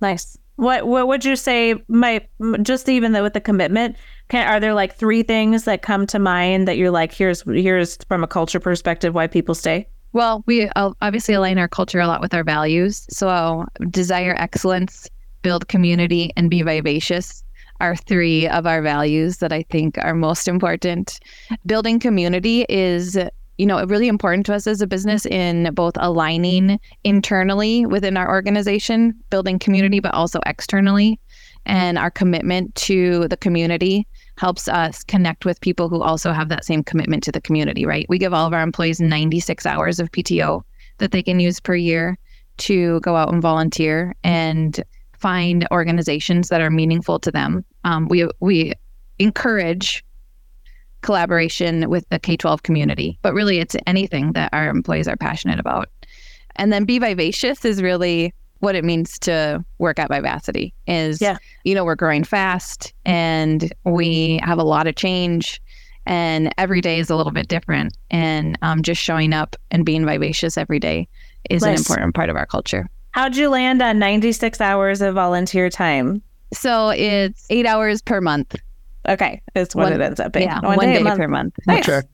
Nice. 0.00 0.36
What 0.56 0.86
what 0.86 1.08
would 1.08 1.24
you 1.24 1.36
say 1.36 1.74
might 1.88 2.28
just 2.62 2.88
even 2.88 3.12
though 3.12 3.22
with 3.22 3.32
the 3.32 3.40
commitment? 3.40 3.96
Can, 4.28 4.46
are 4.46 4.60
there 4.60 4.74
like 4.74 4.94
three 4.94 5.22
things 5.22 5.64
that 5.64 5.82
come 5.82 6.06
to 6.08 6.18
mind 6.18 6.68
that 6.68 6.76
you're 6.76 6.90
like, 6.90 7.12
here's 7.12 7.42
here's 7.42 7.96
from 8.08 8.22
a 8.22 8.26
culture 8.26 8.60
perspective 8.60 9.14
why 9.14 9.26
people 9.26 9.54
stay? 9.54 9.88
Well, 10.12 10.42
we 10.46 10.68
uh, 10.68 10.90
obviously 11.00 11.34
align 11.34 11.58
our 11.58 11.68
culture 11.68 12.00
a 12.00 12.06
lot 12.06 12.20
with 12.20 12.34
our 12.34 12.44
values. 12.44 13.06
So 13.10 13.64
desire 13.90 14.34
excellence, 14.36 15.08
build 15.42 15.68
community, 15.68 16.32
and 16.36 16.50
be 16.50 16.62
vivacious 16.62 17.44
are 17.80 17.96
three 17.96 18.46
of 18.48 18.66
our 18.66 18.82
values 18.82 19.38
that 19.38 19.52
I 19.52 19.62
think 19.62 19.96
are 19.98 20.14
most 20.14 20.46
important. 20.46 21.18
Building 21.64 21.98
community 21.98 22.66
is 22.68 23.18
you 23.60 23.66
know, 23.66 23.84
really 23.84 24.08
important 24.08 24.46
to 24.46 24.54
us 24.54 24.66
as 24.66 24.80
a 24.80 24.86
business 24.86 25.26
in 25.26 25.74
both 25.74 25.92
aligning 25.98 26.80
internally 27.04 27.84
within 27.84 28.16
our 28.16 28.26
organization, 28.26 29.12
building 29.28 29.58
community, 29.58 30.00
but 30.00 30.14
also 30.14 30.40
externally. 30.46 31.20
And 31.66 31.98
our 31.98 32.10
commitment 32.10 32.74
to 32.76 33.28
the 33.28 33.36
community 33.36 34.06
helps 34.38 34.66
us 34.66 35.04
connect 35.04 35.44
with 35.44 35.60
people 35.60 35.90
who 35.90 36.00
also 36.00 36.32
have 36.32 36.48
that 36.48 36.64
same 36.64 36.82
commitment 36.82 37.22
to 37.24 37.32
the 37.32 37.40
community, 37.42 37.84
right? 37.84 38.06
We 38.08 38.16
give 38.16 38.32
all 38.32 38.46
of 38.46 38.54
our 38.54 38.62
employees 38.62 38.98
96 38.98 39.66
hours 39.66 40.00
of 40.00 40.10
PTO 40.10 40.62
that 40.96 41.12
they 41.12 41.22
can 41.22 41.38
use 41.38 41.60
per 41.60 41.74
year 41.74 42.16
to 42.58 42.98
go 43.00 43.14
out 43.14 43.30
and 43.30 43.42
volunteer 43.42 44.16
and 44.24 44.82
find 45.18 45.68
organizations 45.70 46.48
that 46.48 46.62
are 46.62 46.70
meaningful 46.70 47.18
to 47.18 47.30
them. 47.30 47.66
Um, 47.84 48.08
we 48.08 48.26
we 48.40 48.72
encourage 49.18 50.02
collaboration 51.02 51.88
with 51.88 52.08
the 52.10 52.18
K 52.18 52.36
12 52.36 52.62
community, 52.62 53.18
but 53.22 53.34
really 53.34 53.58
it's 53.58 53.76
anything 53.86 54.32
that 54.32 54.50
our 54.52 54.68
employees 54.68 55.08
are 55.08 55.16
passionate 55.16 55.58
about. 55.58 55.88
And 56.56 56.72
then 56.72 56.84
be 56.84 56.98
vivacious 56.98 57.64
is 57.64 57.82
really 57.82 58.34
what 58.58 58.74
it 58.74 58.84
means 58.84 59.18
to 59.20 59.64
work 59.78 59.98
at 59.98 60.10
Vivacity 60.10 60.72
is, 60.86 61.20
yeah. 61.20 61.38
you 61.64 61.74
know, 61.74 61.84
we're 61.84 61.94
growing 61.94 62.24
fast 62.24 62.92
and 63.06 63.72
we 63.84 64.38
have 64.42 64.58
a 64.58 64.62
lot 64.62 64.86
of 64.86 64.94
change 64.94 65.60
and 66.06 66.52
every 66.58 66.80
day 66.80 66.98
is 66.98 67.10
a 67.10 67.16
little 67.16 67.32
bit 67.32 67.48
different. 67.48 67.96
And 68.10 68.58
um, 68.62 68.82
just 68.82 69.00
showing 69.00 69.32
up 69.32 69.56
and 69.70 69.84
being 69.84 70.04
vivacious 70.04 70.58
every 70.58 70.78
day 70.78 71.08
is 71.48 71.62
nice. 71.62 71.70
an 71.70 71.78
important 71.78 72.14
part 72.14 72.28
of 72.28 72.36
our 72.36 72.46
culture. 72.46 72.88
How'd 73.12 73.36
you 73.36 73.48
land 73.48 73.82
on 73.82 73.98
96 73.98 74.60
hours 74.60 75.00
of 75.00 75.14
volunteer 75.14 75.70
time? 75.70 76.22
So 76.52 76.90
it's 76.90 77.46
eight 77.50 77.66
hours 77.66 78.02
per 78.02 78.20
month. 78.20 78.56
Okay, 79.08 79.42
is 79.54 79.74
what 79.74 79.84
one, 79.84 79.92
it 79.94 80.00
ends 80.00 80.20
up 80.20 80.32
being. 80.32 80.48
Yeah, 80.48 80.60
one, 80.60 80.76
one 80.76 80.86
day, 80.86 80.98
day 80.98 81.02
month. 81.02 81.18
per 81.18 81.28
month. 81.28 81.54
Nice. 81.66 81.88
Okay. 81.88 82.06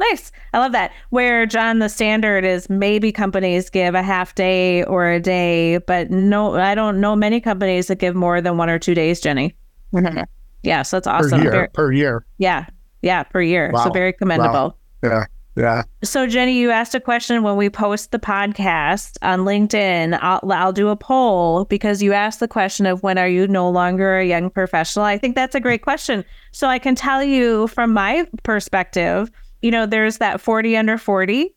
Nice. 0.00 0.32
I 0.52 0.58
love 0.58 0.72
that. 0.72 0.92
Where 1.10 1.46
John, 1.46 1.78
the 1.78 1.88
standard 1.88 2.44
is 2.44 2.68
maybe 2.68 3.12
companies 3.12 3.70
give 3.70 3.94
a 3.94 4.02
half 4.02 4.34
day 4.34 4.82
or 4.84 5.08
a 5.08 5.20
day, 5.20 5.78
but 5.78 6.10
no, 6.10 6.56
I 6.56 6.74
don't 6.74 7.00
know 7.00 7.14
many 7.14 7.40
companies 7.40 7.86
that 7.86 8.00
give 8.00 8.16
more 8.16 8.40
than 8.40 8.56
one 8.56 8.68
or 8.68 8.78
two 8.78 8.94
days, 8.94 9.20
Jenni. 9.20 9.54
Mm-hmm. 9.92 10.22
Yeah, 10.64 10.82
so 10.82 10.96
that's 10.96 11.06
awesome. 11.06 11.38
Per 11.38 11.44
year. 11.44 11.52
Very, 11.52 11.68
per 11.68 11.92
year. 11.92 12.26
Yeah, 12.38 12.66
yeah, 13.02 13.22
per 13.22 13.40
year. 13.40 13.70
Wow. 13.72 13.84
So 13.84 13.90
very 13.90 14.12
commendable. 14.12 14.52
Wow. 14.52 14.76
Yeah. 15.02 15.24
Yeah. 15.56 15.84
So, 16.02 16.26
Jenni, 16.26 16.54
you 16.54 16.70
asked 16.70 16.94
a 16.94 17.00
question 17.00 17.42
when 17.42 17.56
we 17.56 17.70
post 17.70 18.10
the 18.10 18.18
podcast 18.18 19.16
on 19.22 19.40
LinkedIn. 19.40 20.18
I'll, 20.20 20.40
I'll 20.50 20.72
do 20.72 20.88
a 20.88 20.96
poll 20.96 21.64
because 21.66 22.02
you 22.02 22.12
asked 22.12 22.40
the 22.40 22.48
question 22.48 22.86
of 22.86 23.02
when 23.02 23.18
are 23.18 23.28
you 23.28 23.46
no 23.46 23.70
longer 23.70 24.18
a 24.18 24.26
young 24.26 24.50
professional? 24.50 25.04
I 25.04 25.16
think 25.16 25.36
that's 25.36 25.54
a 25.54 25.60
great 25.60 25.82
question. 25.82 26.24
So, 26.50 26.68
I 26.68 26.78
can 26.78 26.94
tell 26.94 27.22
you 27.22 27.68
from 27.68 27.92
my 27.92 28.26
perspective, 28.42 29.30
you 29.62 29.70
know, 29.70 29.86
there's 29.86 30.18
that 30.18 30.40
40 30.40 30.76
under 30.76 30.98
40 30.98 31.54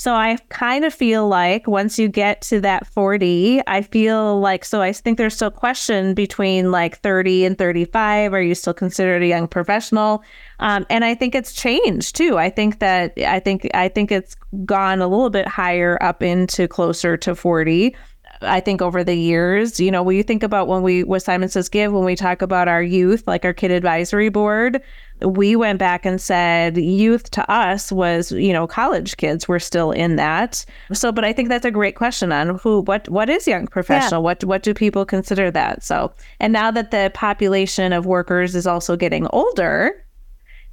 so 0.00 0.14
I 0.14 0.38
kind 0.48 0.86
of 0.86 0.94
feel 0.94 1.28
like 1.28 1.66
once 1.66 1.98
you 1.98 2.08
get 2.08 2.40
to 2.48 2.58
that 2.62 2.86
40, 2.86 3.60
I 3.66 3.82
feel 3.82 4.40
like, 4.40 4.64
so 4.64 4.80
I 4.80 4.94
think 4.94 5.18
there's 5.18 5.34
still 5.34 5.50
question 5.50 6.14
between 6.14 6.70
like 6.70 6.96
30 7.00 7.44
and 7.44 7.58
35. 7.58 8.32
Are 8.32 8.40
you 8.40 8.54
still 8.54 8.72
considered 8.72 9.22
a 9.22 9.26
young 9.26 9.46
professional? 9.46 10.24
Um, 10.58 10.86
and 10.88 11.04
I 11.04 11.14
think 11.14 11.34
it's 11.34 11.52
changed 11.52 12.16
too. 12.16 12.38
I 12.38 12.48
think 12.48 12.78
that, 12.78 13.12
I 13.18 13.40
think, 13.40 13.68
I 13.74 13.88
think 13.88 14.10
it's 14.10 14.36
gone 14.64 15.02
a 15.02 15.06
little 15.06 15.28
bit 15.28 15.46
higher 15.46 16.02
up 16.02 16.22
into 16.22 16.66
closer 16.66 17.18
to 17.18 17.34
40. 17.34 17.94
I 18.40 18.60
think 18.60 18.80
over 18.80 19.04
the 19.04 19.16
years, 19.16 19.78
you 19.78 19.90
know, 19.90 20.02
when 20.02 20.16
you 20.16 20.22
think 20.22 20.42
about 20.42 20.66
when 20.66 20.80
we, 20.80 21.04
what 21.04 21.22
Simon 21.22 21.50
Says 21.50 21.68
Give, 21.68 21.92
when 21.92 22.04
we 22.04 22.16
talk 22.16 22.40
about 22.40 22.68
our 22.68 22.82
youth, 22.82 23.24
like 23.26 23.44
our 23.44 23.52
kid 23.52 23.70
advisory 23.70 24.30
board, 24.30 24.80
we 25.24 25.56
went 25.56 25.78
back 25.78 26.04
and 26.04 26.20
said 26.20 26.76
youth 26.76 27.30
to 27.30 27.50
us 27.50 27.92
was, 27.92 28.32
you 28.32 28.52
know, 28.52 28.66
college 28.66 29.16
kids 29.16 29.48
were 29.48 29.58
still 29.58 29.92
in 29.92 30.16
that. 30.16 30.64
So, 30.92 31.12
but 31.12 31.24
I 31.24 31.32
think 31.32 31.48
that's 31.48 31.64
a 31.64 31.70
great 31.70 31.96
question 31.96 32.32
on 32.32 32.58
who, 32.58 32.80
what, 32.82 33.08
what 33.08 33.28
is 33.28 33.46
young 33.46 33.66
professional? 33.66 34.20
Yeah. 34.20 34.24
What, 34.24 34.44
what 34.44 34.62
do 34.62 34.74
people 34.74 35.04
consider 35.04 35.50
that? 35.50 35.82
So, 35.82 36.12
and 36.38 36.52
now 36.52 36.70
that 36.70 36.90
the 36.90 37.10
population 37.14 37.92
of 37.92 38.06
workers 38.06 38.54
is 38.54 38.66
also 38.66 38.96
getting 38.96 39.26
older, 39.28 40.04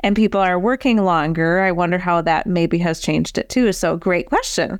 and 0.01 0.15
people 0.15 0.39
are 0.39 0.59
working 0.59 1.03
longer, 1.03 1.61
I 1.61 1.71
wonder 1.71 1.97
how 1.97 2.21
that 2.21 2.45
maybe 2.45 2.77
has 2.79 2.99
changed 2.99 3.37
it 3.37 3.49
too. 3.49 3.73
So, 3.73 3.97
great 3.97 4.27
question. 4.27 4.79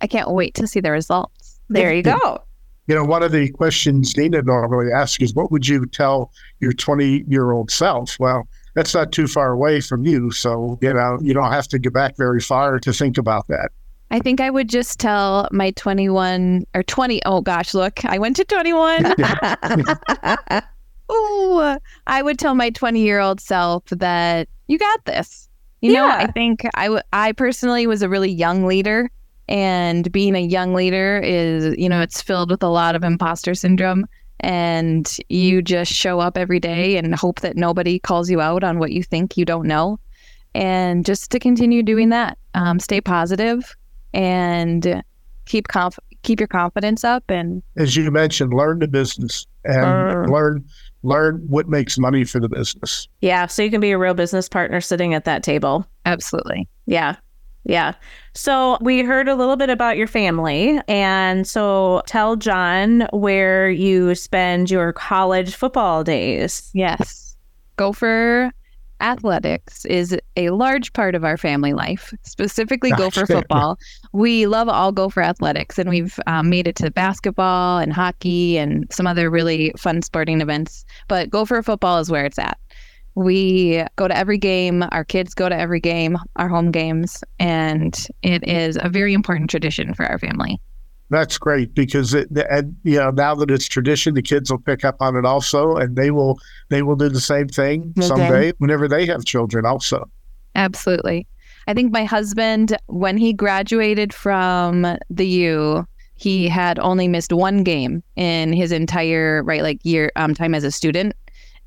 I 0.00 0.06
can't 0.06 0.30
wait 0.30 0.54
to 0.54 0.66
see 0.66 0.80
the 0.80 0.90
results. 0.90 1.58
There 1.68 1.94
you 1.94 2.02
go. 2.02 2.42
You 2.86 2.94
know, 2.94 3.04
one 3.04 3.22
of 3.22 3.32
the 3.32 3.50
questions 3.50 4.16
Nina 4.16 4.42
normally 4.42 4.92
asks 4.92 5.20
is, 5.22 5.34
What 5.34 5.50
would 5.50 5.66
you 5.66 5.86
tell 5.86 6.30
your 6.60 6.72
20 6.72 7.24
year 7.26 7.50
old 7.50 7.70
self? 7.70 8.16
Well, 8.20 8.46
that's 8.76 8.94
not 8.94 9.10
too 9.10 9.26
far 9.26 9.52
away 9.52 9.80
from 9.80 10.04
you. 10.04 10.30
So, 10.30 10.78
you 10.82 10.92
know, 10.92 11.18
you 11.22 11.32
don't 11.32 11.50
have 11.50 11.66
to 11.68 11.78
get 11.78 11.94
back 11.94 12.16
very 12.16 12.40
far 12.40 12.78
to 12.78 12.92
think 12.92 13.16
about 13.16 13.48
that. 13.48 13.72
I 14.10 14.20
think 14.20 14.38
I 14.38 14.50
would 14.50 14.68
just 14.68 15.00
tell 15.00 15.48
my 15.50 15.70
21 15.72 16.66
or 16.74 16.82
20. 16.82 17.24
Oh 17.24 17.40
gosh, 17.40 17.72
look, 17.72 18.04
I 18.04 18.18
went 18.18 18.36
to 18.36 18.44
21. 18.44 19.14
oh, 21.08 21.78
I 22.06 22.22
would 22.22 22.38
tell 22.38 22.54
my 22.54 22.68
20 22.68 23.00
year 23.00 23.18
old 23.18 23.40
self 23.40 23.84
that 23.86 24.46
you 24.68 24.78
got 24.78 25.04
this. 25.06 25.48
You 25.80 25.92
yeah. 25.92 26.00
know, 26.00 26.08
I 26.08 26.26
think 26.30 26.66
I, 26.74 26.84
w- 26.84 27.02
I 27.14 27.32
personally 27.32 27.86
was 27.86 28.02
a 28.02 28.10
really 28.10 28.30
young 28.30 28.66
leader. 28.66 29.10
And 29.48 30.10
being 30.12 30.34
a 30.34 30.40
young 30.40 30.74
leader 30.74 31.18
is, 31.24 31.74
you 31.78 31.88
know, 31.88 32.02
it's 32.02 32.20
filled 32.20 32.50
with 32.50 32.62
a 32.62 32.68
lot 32.68 32.94
of 32.94 33.04
imposter 33.04 33.54
syndrome 33.54 34.04
and 34.40 35.16
you 35.28 35.62
just 35.62 35.92
show 35.92 36.20
up 36.20 36.36
every 36.36 36.60
day 36.60 36.96
and 36.96 37.14
hope 37.14 37.40
that 37.40 37.56
nobody 37.56 37.98
calls 37.98 38.30
you 38.30 38.40
out 38.40 38.62
on 38.62 38.78
what 38.78 38.92
you 38.92 39.02
think 39.02 39.36
you 39.36 39.44
don't 39.44 39.66
know. 39.66 39.98
And 40.54 41.04
just 41.04 41.30
to 41.32 41.38
continue 41.38 41.82
doing 41.82 42.08
that, 42.10 42.38
um, 42.54 42.78
stay 42.78 43.00
positive 43.00 43.76
and 44.14 45.02
keep 45.44 45.68
conf- 45.68 45.98
keep 46.22 46.40
your 46.40 46.46
confidence 46.48 47.04
up. 47.04 47.24
And 47.28 47.62
as 47.76 47.96
you 47.96 48.10
mentioned, 48.10 48.52
learn 48.52 48.78
the 48.78 48.88
business 48.88 49.46
and 49.64 49.84
uh, 49.84 50.32
learn 50.32 50.64
learn 51.02 51.44
what 51.48 51.68
makes 51.68 51.98
money 51.98 52.24
for 52.24 52.40
the 52.40 52.48
business. 52.48 53.08
Yeah, 53.20 53.46
so 53.46 53.62
you 53.62 53.70
can 53.70 53.80
be 53.80 53.92
a 53.92 53.98
real 53.98 54.14
business 54.14 54.48
partner 54.48 54.80
sitting 54.80 55.14
at 55.14 55.24
that 55.24 55.42
table. 55.42 55.86
Absolutely. 56.04 56.68
Yeah. 56.86 57.16
Yeah. 57.68 57.94
So 58.34 58.78
we 58.80 59.02
heard 59.02 59.28
a 59.28 59.34
little 59.34 59.56
bit 59.56 59.70
about 59.70 59.96
your 59.96 60.06
family. 60.06 60.80
And 60.88 61.46
so 61.46 62.02
tell 62.06 62.36
John 62.36 63.08
where 63.12 63.70
you 63.70 64.14
spend 64.14 64.70
your 64.70 64.92
college 64.92 65.54
football 65.54 66.04
days. 66.04 66.70
Yes. 66.72 67.36
Gopher 67.76 68.52
athletics 69.00 69.84
is 69.84 70.16
a 70.36 70.50
large 70.50 70.92
part 70.92 71.14
of 71.14 71.24
our 71.24 71.36
family 71.36 71.72
life, 71.72 72.14
specifically 72.22 72.90
Gopher 72.92 73.26
football. 73.26 73.78
We 74.12 74.46
love 74.46 74.68
all 74.68 74.92
Gopher 74.92 75.22
athletics, 75.22 75.78
and 75.78 75.90
we've 75.90 76.18
um, 76.26 76.48
made 76.48 76.66
it 76.66 76.76
to 76.76 76.90
basketball 76.90 77.78
and 77.78 77.92
hockey 77.92 78.56
and 78.56 78.86
some 78.90 79.06
other 79.06 79.28
really 79.28 79.72
fun 79.76 80.02
sporting 80.02 80.40
events. 80.40 80.84
But 81.08 81.30
Gopher 81.30 81.62
football 81.62 81.98
is 81.98 82.10
where 82.10 82.24
it's 82.24 82.38
at. 82.38 82.58
We 83.16 83.82
go 83.96 84.06
to 84.06 84.16
every 84.16 84.38
game. 84.38 84.84
Our 84.92 85.04
kids 85.04 85.34
go 85.34 85.48
to 85.48 85.56
every 85.56 85.80
game, 85.80 86.16
our 86.36 86.48
home 86.48 86.70
games, 86.70 87.24
and 87.38 87.96
it 88.22 88.46
is 88.46 88.78
a 88.80 88.88
very 88.88 89.14
important 89.14 89.50
tradition 89.50 89.94
for 89.94 90.06
our 90.06 90.18
family. 90.18 90.60
That's 91.08 91.38
great 91.38 91.74
because 91.74 92.14
it, 92.14 92.28
and 92.50 92.76
you 92.82 92.98
know 92.98 93.10
now 93.10 93.34
that 93.36 93.50
it's 93.50 93.68
tradition, 93.68 94.14
the 94.14 94.22
kids 94.22 94.50
will 94.50 94.58
pick 94.58 94.84
up 94.84 94.96
on 95.00 95.16
it 95.16 95.24
also, 95.24 95.76
and 95.76 95.96
they 95.96 96.10
will 96.10 96.38
they 96.68 96.82
will 96.82 96.96
do 96.96 97.08
the 97.08 97.20
same 97.20 97.48
thing 97.48 97.94
okay. 97.96 98.06
someday 98.06 98.52
whenever 98.58 98.86
they 98.86 99.06
have 99.06 99.24
children 99.24 99.64
also. 99.64 100.04
Absolutely, 100.54 101.26
I 101.68 101.74
think 101.74 101.92
my 101.92 102.04
husband 102.04 102.76
when 102.86 103.16
he 103.16 103.32
graduated 103.32 104.12
from 104.12 104.98
the 105.08 105.26
U 105.26 105.86
He 106.16 106.48
had 106.48 106.78
only 106.78 107.08
missed 107.08 107.32
one 107.32 107.62
game 107.62 108.02
in 108.16 108.52
his 108.52 108.72
entire 108.72 109.42
right 109.42 109.62
like 109.62 109.78
year 109.84 110.10
um, 110.16 110.34
time 110.34 110.54
as 110.54 110.64
a 110.64 110.70
student, 110.70 111.14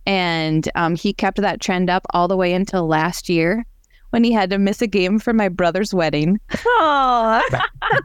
and 0.10 0.72
um, 0.74 0.96
he 0.96 1.14
kept 1.14 1.40
that 1.40 1.62
trend 1.62 1.88
up 1.88 2.04
all 2.16 2.28
the 2.28 2.36
way 2.36 2.52
until 2.52 2.88
last 2.88 3.30
year 3.30 3.64
when 4.10 4.24
he 4.24 4.32
had 4.32 4.50
to 4.50 4.58
miss 4.58 4.82
a 4.82 4.88
game 4.88 5.20
for 5.20 5.34
my 5.34 5.48
brother's 5.48 5.94
wedding. 5.94 6.40
Oh. 6.66 7.40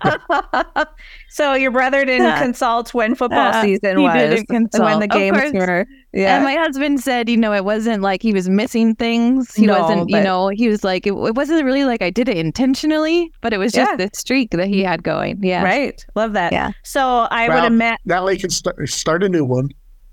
so 1.30 1.54
your 1.54 1.70
brother 1.70 2.04
didn't 2.04 2.36
consult 2.36 2.92
when 2.92 3.14
football 3.14 3.54
uh, 3.54 3.62
season 3.62 4.02
was. 4.02 4.12
Didn't 4.12 4.48
consult. 4.48 4.84
When 4.84 5.00
the 5.00 5.08
games 5.08 5.54
were. 5.54 5.86
Yeah. 6.12 6.36
And 6.36 6.44
my 6.44 6.56
husband 6.56 7.00
said, 7.00 7.30
you 7.30 7.38
know, 7.38 7.54
it 7.54 7.64
wasn't 7.64 8.02
like 8.02 8.20
he 8.20 8.34
was 8.34 8.50
missing 8.50 8.94
things. 8.96 9.54
He 9.54 9.64
no, 9.64 9.80
wasn't, 9.80 10.10
but... 10.10 10.18
you 10.18 10.22
know, 10.22 10.48
he 10.48 10.68
was 10.68 10.84
like, 10.84 11.06
it, 11.06 11.14
it, 11.14 11.34
wasn't 11.34 11.64
really 11.64 11.86
like 11.86 12.02
I 12.02 12.10
did 12.10 12.28
it 12.28 12.36
intentionally, 12.36 13.32
but 13.40 13.54
it 13.54 13.58
was 13.58 13.72
just 13.72 13.92
yeah. 13.92 13.96
the 13.96 14.10
streak 14.12 14.50
that 14.50 14.68
he 14.68 14.82
had 14.82 15.02
going. 15.02 15.42
Yeah. 15.42 15.64
Right. 15.64 16.04
Love 16.14 16.34
that. 16.34 16.52
Yeah. 16.52 16.72
So 16.82 17.26
I 17.30 17.48
well, 17.48 17.62
would 17.62 17.66
imagine. 17.72 18.02
Now 18.04 18.26
he 18.26 18.36
can 18.36 18.50
start, 18.50 18.86
start 18.90 19.22
a 19.22 19.30
new 19.30 19.46
one. 19.46 19.70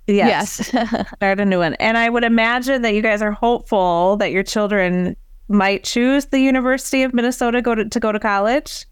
Yes. 0.08 0.72
yes. 0.74 1.08
start 1.15 1.39
a 1.39 1.46
new 1.46 1.60
one. 1.60 1.75
And 1.75 1.98
I 1.98 2.10
would 2.10 2.24
imagine 2.24 2.81
that 2.81 2.93
you 2.93 3.01
guys 3.01 3.22
are 3.22 3.31
hopeful 3.31 4.17
that 4.17 4.31
your 4.31 4.43
children 4.43 5.15
might 5.48 5.84
choose 5.84 6.27
the 6.27 6.39
University 6.39 7.03
of 7.03 7.13
Minnesota 7.13 7.62
go 7.62 7.75
to, 7.75 7.88
to 7.88 8.00
go 8.00 8.12
to 8.12 8.20
college? 8.20 8.86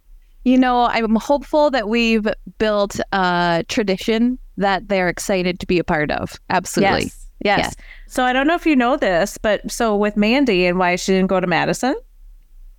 You 0.43 0.57
know, 0.57 0.85
I'm 0.85 1.15
hopeful 1.15 1.69
that 1.71 1.89
we've 1.89 2.27
built 2.59 2.99
a 3.11 3.63
tradition 3.67 4.39
that 4.57 4.87
they're 4.87 5.09
excited 5.09 5.59
to 5.59 5.67
be 5.67 5.79
a 5.79 5.83
part 5.83 6.11
of. 6.11 6.35
Absolutely. 6.49 7.03
Yes. 7.03 7.27
Yes. 7.43 7.59
yes. 7.59 7.75
So 8.07 8.23
I 8.23 8.33
don't 8.33 8.47
know 8.47 8.55
if 8.55 8.65
you 8.65 8.75
know 8.75 8.97
this, 8.97 9.37
but 9.37 9.69
so 9.71 9.95
with 9.95 10.17
Mandy 10.17 10.65
and 10.65 10.77
why 10.77 10.95
she 10.97 11.13
didn't 11.13 11.27
go 11.27 11.39
to 11.39 11.47
Madison. 11.47 11.95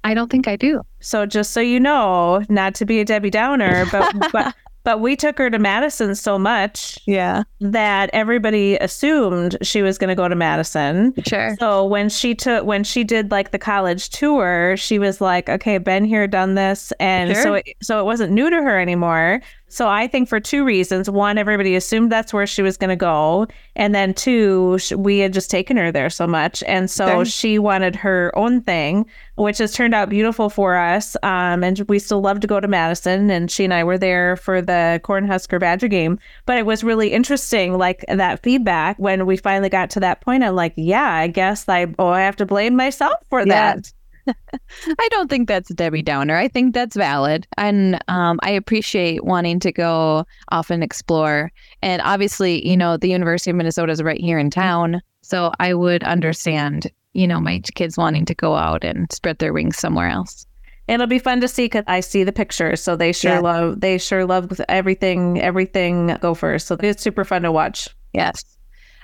I 0.05 0.15
don't 0.15 0.31
think 0.31 0.49
I 0.49 0.57
do. 0.57 0.83
So 1.01 1.27
just 1.27 1.53
so 1.53 1.61
you 1.61 1.81
know, 1.81 2.43
not 2.49 2.75
to 2.77 2.87
be 2.87 3.01
a 3.01 3.05
Debbie 3.05 3.31
Downer, 3.31 3.87
but 3.91 4.15
but 4.33 4.55
but 4.83 5.01
we 5.01 5.17
took 5.17 5.39
her 5.39 5.51
to 5.51 5.59
Madison 5.59 6.15
so 6.15 6.39
much 6.39 6.99
yeah. 7.07 7.43
that 7.61 8.11
everybody 8.13 8.77
assumed 8.77 9.57
she 9.63 9.83
was 9.83 9.99
going 9.99 10.09
to 10.09 10.15
go 10.15 10.29
to 10.29 10.35
Madison. 10.35 11.13
Sure. 11.27 11.57
So 11.59 11.85
when 11.85 12.09
she 12.09 12.35
took 12.35 12.65
when 12.65 12.85
she 12.85 13.05
did 13.05 13.31
like 13.31 13.51
the 13.51 13.59
college 13.59 14.11
tour, 14.11 14.77
she 14.77 14.99
was 14.99 15.21
like, 15.21 15.49
"Okay, 15.49 15.79
been 15.79 16.05
here, 16.05 16.27
done 16.27 16.55
this." 16.55 16.93
And 17.01 17.35
sure. 17.35 17.43
so 17.43 17.55
it, 17.55 17.67
so 17.83 18.01
it 18.01 18.05
wasn't 18.05 18.33
new 18.33 18.49
to 18.51 18.57
her 18.57 18.79
anymore. 18.79 19.41
So 19.71 19.89
I 19.89 20.09
think 20.09 20.29
for 20.29 20.41
two 20.41 20.65
reasons. 20.65 21.09
One, 21.09 21.39
everybody 21.39 21.77
assumed 21.77 22.11
that's 22.11 22.33
where 22.33 22.47
she 22.47 22.61
was 22.61 22.77
going 22.77 22.91
to 22.91 22.97
go. 22.97 23.47
And 23.77 23.95
then 23.95 24.13
two, 24.13 24.79
we 24.97 25.21
had 25.21 25.33
just 25.33 25.49
taken 25.49 25.77
her 25.77 25.93
there 25.93 26.11
so 26.11 26.27
much. 26.27 26.63
And 26.65 26.91
so 26.91 27.23
she 27.23 27.59
wanted 27.59 27.95
her 27.97 28.37
own 28.37 28.63
thing, 28.63 29.07
which 29.37 29.59
has 29.59 29.73
turned 29.73 29.95
out 29.95 30.09
beautiful 30.09 30.51
for 30.51 30.77
us. 30.77 31.17
Um, 31.23 31.63
and 31.63 31.79
we 31.89 32.01
still 32.01 32.21
love 32.21 32.41
to 32.41 32.49
go 32.49 32.59
to 32.59 32.67
Madison. 32.67 33.31
And 33.31 33.49
she 33.49 33.63
and 33.63 33.73
I 33.73 33.85
were 33.85 33.97
there 33.97 34.37
for 34.37 34.61
the 34.61 35.01
Cornhusker 35.05 35.61
Badger 35.61 35.89
game. 35.89 36.19
But 36.47 36.59
it 36.59 36.67
was 36.67 36.83
really 36.83 37.13
interesting, 37.13 37.79
like 37.79 38.05
that 38.09 38.43
feedback 38.43 38.99
when 38.99 39.25
we 39.25 39.37
finally 39.37 39.69
got 39.69 39.89
to 39.91 40.01
that 40.01 40.21
point. 40.21 40.43
I'm 40.43 40.57
like, 40.57 40.75
yeah, 40.77 41.13
I 41.15 41.29
guess 41.29 41.69
I, 41.69 41.87
oh, 41.99 42.09
I 42.09 42.23
have 42.23 42.37
to 42.37 42.47
blame 42.47 42.75
myself 42.75 43.15
for 43.29 43.41
yeah. 43.41 43.77
that. 43.77 43.93
I 44.29 45.09
don't 45.11 45.29
think 45.29 45.49
that's 45.49 45.69
Debbie 45.71 46.03
Downer. 46.03 46.37
I 46.37 46.49
think 46.49 46.75
that's 46.75 46.97
valid. 46.97 47.47
And 47.57 48.03
um, 48.09 48.39
I 48.43 48.51
appreciate 48.51 49.25
wanting 49.25 49.61
to 49.61 49.73
go 49.73 50.25
off 50.51 50.71
and 50.71 50.83
explore. 50.83 51.51
And 51.83 52.03
obviously, 52.03 52.67
you 52.67 52.77
know, 52.77 52.97
the 52.97 53.09
University 53.09 53.51
of 53.51 53.57
Minnesota 53.57 53.93
is 53.93 54.03
right 54.03 54.21
here 54.21 54.39
in 54.39 54.51
town. 54.51 55.01
So 55.23 55.53
I 55.61 55.75
would 55.75 56.03
understand, 56.05 56.91
you 57.13 57.27
know, 57.27 57.41
my 57.41 57.61
kids 57.75 57.97
wanting 57.97 58.25
to 58.27 58.35
go 58.35 58.57
out 58.57 58.85
and 58.85 59.11
spread 59.13 59.39
their 59.39 59.53
wings 59.53 59.79
somewhere 59.79 60.09
else. 60.09 60.47
It'll 60.89 61.07
be 61.07 61.21
fun 61.21 61.41
to 61.41 61.49
see 61.49 61.67
because 61.67 61.85
I 61.87 62.01
see 62.01 62.25
the 62.25 62.33
pictures. 62.33 62.83
So 62.83 62.97
they 62.97 63.13
sure 63.13 63.35
yeah. 63.35 63.41
love, 63.41 63.81
they 63.81 63.97
sure 63.99 64.27
love 64.27 64.61
everything, 64.69 65.41
everything 65.41 66.17
Gophers. 66.21 66.65
So 66.65 66.77
it's 66.81 67.03
super 67.03 67.25
fun 67.25 67.43
to 67.43 67.53
watch. 67.53 67.89
Yes 68.13 68.43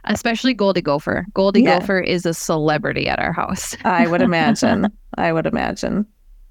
especially 0.07 0.55
Goldie 0.55 0.83
Gopher. 0.83 1.27
Goldie 1.35 1.63
yeah. 1.63 1.79
Gopher 1.79 2.01
is 2.01 2.27
a 2.27 2.35
celebrity 2.35 3.09
at 3.09 3.19
our 3.19 3.33
house. 3.33 3.77
I 3.85 4.07
would 4.07 4.23
imagine. 4.23 4.91
I 5.17 5.33
would 5.33 5.47
imagine. 5.47 6.07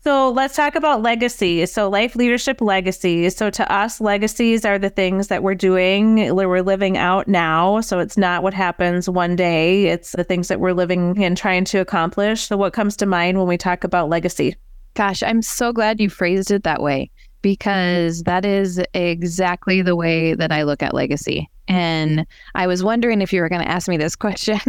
So 0.06 0.30
let's 0.30 0.56
talk 0.56 0.76
about 0.76 1.02
legacy. 1.02 1.66
So 1.66 1.90
life 1.90 2.16
leadership 2.16 2.62
legacies. 2.62 3.36
So 3.36 3.50
to 3.50 3.72
us, 3.72 4.00
legacies 4.00 4.64
are 4.64 4.78
the 4.78 4.92
things 4.92 5.30
that 5.30 5.42
we're 5.42 5.56
doing, 5.56 6.36
we're 6.36 6.62
living 6.62 6.96
out 6.96 7.28
now. 7.28 7.82
So 7.82 7.98
it's 7.98 8.16
not 8.16 8.44
what 8.44 8.54
happens 8.54 9.10
one 9.10 9.36
day. 9.36 9.86
It's 9.88 10.12
the 10.12 10.24
things 10.24 10.48
that 10.50 10.60
we're 10.60 10.74
living 10.74 11.24
and 11.24 11.36
trying 11.36 11.66
to 11.66 11.80
accomplish. 11.80 12.44
So 12.48 12.56
what 12.56 12.72
comes 12.72 12.96
to 12.98 13.08
mind 13.08 13.40
when 13.40 13.48
we 13.48 13.58
talk 13.58 13.84
about 13.84 14.08
legacy? 14.08 14.56
Gosh, 14.94 15.24
I'm 15.24 15.42
so 15.42 15.74
glad 15.74 16.00
you 16.00 16.10
phrased 16.10 16.52
it 16.52 16.64
that 16.66 16.84
way 16.84 17.10
Mm-hmm. 17.46 17.52
because 17.52 18.24
that 18.24 18.44
is 18.44 18.82
exactly 18.94 19.82
the 19.82 19.96
way 19.96 20.34
that 20.34 20.52
I 20.52 20.64
look 20.64 20.82
at 20.82 20.94
legacy. 20.94 21.50
And 21.68 22.26
I 22.56 22.68
was 22.68 22.84
wondering 22.84 23.22
if 23.22 23.32
you 23.32 23.42
were 23.42 23.50
going 23.50 23.62
to 23.62 23.72
ask 23.72 23.88
me 23.88 23.98
this 23.98 24.16
question. 24.26 24.60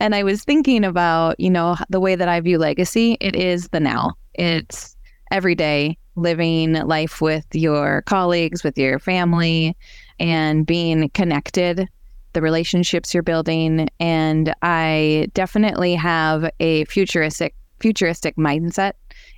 and 0.00 0.14
I 0.14 0.22
was 0.22 0.42
thinking 0.42 0.84
about, 0.84 1.38
you 1.38 1.50
know, 1.50 1.76
the 1.90 2.00
way 2.00 2.14
that 2.14 2.28
I 2.28 2.40
view 2.40 2.58
legacy. 2.58 3.16
It 3.20 3.36
is 3.36 3.68
the 3.68 3.80
now. 3.80 4.14
It's 4.34 4.96
every 5.30 5.54
day 5.54 5.98
living 6.14 6.72
life 6.72 7.20
with 7.20 7.44
your 7.52 8.02
colleagues, 8.02 8.64
with 8.64 8.78
your 8.78 8.98
family, 8.98 9.76
and 10.18 10.64
being 10.64 11.10
connected, 11.10 11.86
the 12.32 12.40
relationships 12.40 13.12
you're 13.12 13.22
building. 13.22 13.88
And 14.00 14.54
I 14.62 15.28
definitely 15.34 15.94
have 15.94 16.50
a 16.60 16.86
futuristic 16.86 17.54
futuristic 17.78 18.36
mindset 18.36 18.92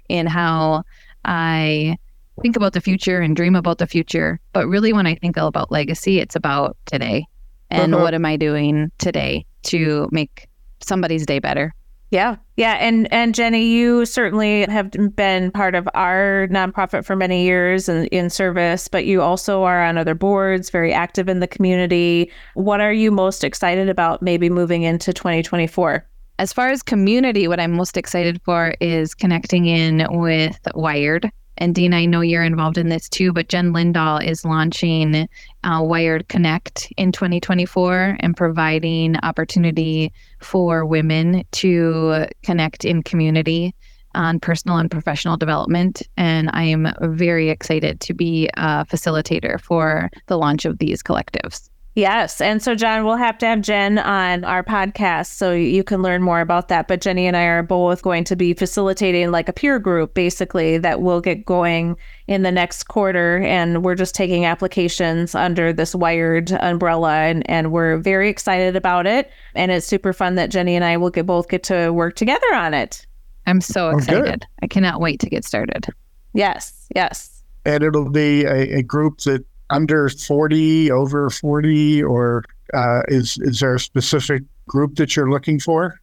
in 0.09 0.29
how 0.29 0.85
I 1.25 1.99
think 2.43 2.57
about 2.57 2.73
the 2.73 2.81
future 2.81 3.21
and 3.21 3.37
dream 3.37 3.55
about 3.55 3.79
the 3.79 3.87
future. 3.87 4.41
But 4.53 4.67
really, 4.67 4.93
when 4.93 5.07
I 5.07 5.15
think 5.15 5.37
about 5.37 5.71
legacy, 5.71 6.19
it's 6.19 6.37
about 6.37 6.77
today 6.87 7.27
and 7.71 7.95
uh-huh. 7.95 8.03
what 8.03 8.15
am 8.15 8.25
I 8.25 8.37
doing 8.37 8.91
today 8.99 9.45
to 9.65 10.09
make 10.13 10.49
somebody's 10.81 11.27
day 11.27 11.39
better. 11.39 11.75
Yeah. 12.11 12.37
Yeah. 12.57 12.75
And 12.75 13.13
and 13.13 13.35
Jenni, 13.35 13.69
you 13.69 14.07
certainly 14.07 14.65
have 14.71 14.91
been 15.15 15.51
part 15.51 15.75
of 15.75 15.87
our 15.93 16.49
nonprofit 16.51 17.05
for 17.05 17.15
many 17.15 17.45
years 17.45 17.87
and 17.87 18.07
in 18.09 18.31
service, 18.31 18.89
but 18.89 19.05
you 19.05 19.21
also 19.21 19.65
are 19.65 19.83
on 19.85 19.99
other 19.99 20.15
boards, 20.15 20.71
very 20.71 20.93
active 20.93 21.29
in 21.29 21.41
the 21.41 21.47
community. 21.47 22.31
What 22.55 22.81
are 22.81 22.95
you 22.95 23.11
most 23.11 23.45
excited 23.45 23.91
about 23.91 24.23
maybe 24.23 24.49
moving 24.49 24.85
into 24.85 25.13
2024? 25.13 26.07
As 26.39 26.53
far 26.53 26.71
as 26.71 26.83
community, 26.83 27.47
what 27.47 27.61
I'm 27.61 27.73
most 27.73 27.97
excited 27.97 28.41
for 28.43 28.75
is 28.81 29.15
connecting 29.15 29.67
in 29.67 30.07
with 30.09 30.59
Wired 30.75 31.31
and 31.59 31.75
Dean, 31.75 31.93
I 31.93 32.07
know 32.07 32.21
you're 32.21 32.45
involved 32.45 32.79
in 32.79 32.89
this 32.89 33.09
too, 33.09 33.33
but 33.33 33.49
Jen 33.49 33.73
Lindahl 33.73 34.25
is 34.25 34.45
launching 34.45 35.29
uh, 35.65 35.81
Wired 35.83 36.29
Connect 36.29 36.91
in 36.97 37.13
2024 37.13 38.17
and 38.21 38.37
providing 38.37 39.17
opportunity 39.23 40.13
for 40.41 40.87
women 40.87 41.45
to 41.53 42.27
connect 42.43 42.85
in 42.85 43.03
community 43.03 43.75
on 44.15 44.41
personal 44.41 44.79
and 44.79 44.91
professional 44.91 45.37
development. 45.37 46.03
And 46.17 46.51
I 46.53 46.63
am 46.65 46.93
very 47.01 47.51
excited 47.51 48.01
to 48.01 48.15
be 48.15 48.49
a 48.57 48.85
facilitator 48.85 49.61
for 49.61 50.11
the 50.27 50.39
launch 50.39 50.65
of 50.65 50.79
these 50.79 51.03
collectives. 51.03 51.69
Yes. 51.99 52.41
And 52.41 52.63
so, 52.63 52.77
John, 52.77 53.05
we'll 53.05 53.17
have 53.17 53.39
to 53.39 53.47
have 53.47 53.61
Jen 53.61 53.99
on 53.99 54.45
our 54.45 54.63
podcast 54.63 55.33
so 55.33 55.51
you 55.51 55.83
can 55.83 56.01
learn 56.01 56.23
more 56.23 56.41
about 56.41 56.69
that. 56.69 56.87
But 56.87 57.01
Jenni 57.01 57.23
and 57.23 57.37
I 57.37 57.43
are 57.43 57.65
both 57.65 58.03
going 58.03 58.23
to 58.23 58.37
be 58.37 58.55
facilitating 58.55 59.33
like 59.33 59.49
a 59.49 59.53
peer 59.53 59.81
group, 59.81 60.15
basically, 60.15 60.79
that 60.79 61.03
will 61.03 61.21
get 61.21 61.45
going 61.45 61.97
in 62.29 62.45
the 62.45 62.53
next 62.53 62.85
quarter. 62.85 63.39
And 63.39 63.85
we're 63.85 63.97
just 63.97 64.15
taking 64.15 64.45
applications 64.45 65.35
under 65.35 65.73
this 65.73 65.93
wired 65.93 66.53
umbrella. 66.53 67.15
And, 67.15 67.43
and 67.51 67.73
we're 67.73 67.97
very 67.97 68.29
excited 68.29 68.77
about 68.77 69.09
it. 69.09 69.29
And 69.57 69.73
it's 69.73 69.85
super 69.85 70.13
fun 70.13 70.37
that 70.37 70.53
Jenni 70.53 70.75
and 70.75 70.85
I 70.85 70.99
will 70.99 71.11
get 71.11 71.27
both 71.27 71.49
get 71.49 71.65
to 71.65 71.91
work 71.91 72.15
together 72.15 72.55
on 72.55 72.75
it. 72.75 73.05
I'm 73.45 73.61
so 73.61 73.91
excited. 73.91 74.47
I 74.63 74.69
cannot 74.69 75.01
wait 75.01 75.19
to 75.19 75.29
get 75.29 75.45
started. 75.45 75.89
Yes. 76.33 76.87
Yes. 76.95 77.43
And 77.65 77.83
it'll 77.83 78.09
be 78.09 78.45
a, 78.45 78.77
a 78.77 78.83
group 78.85 79.19
that 79.23 79.45
under 79.71 80.09
40, 80.09 80.91
over 80.91 81.31
40, 81.31 82.03
or 82.03 82.45
uh, 82.75 83.03
is, 83.09 83.39
is 83.43 83.61
there 83.61 83.75
a 83.75 83.81
specific 83.81 84.43
group 84.67 84.97
that 84.97 85.17
you're 85.17 85.31
looking 85.31 85.59
for? 85.59 86.01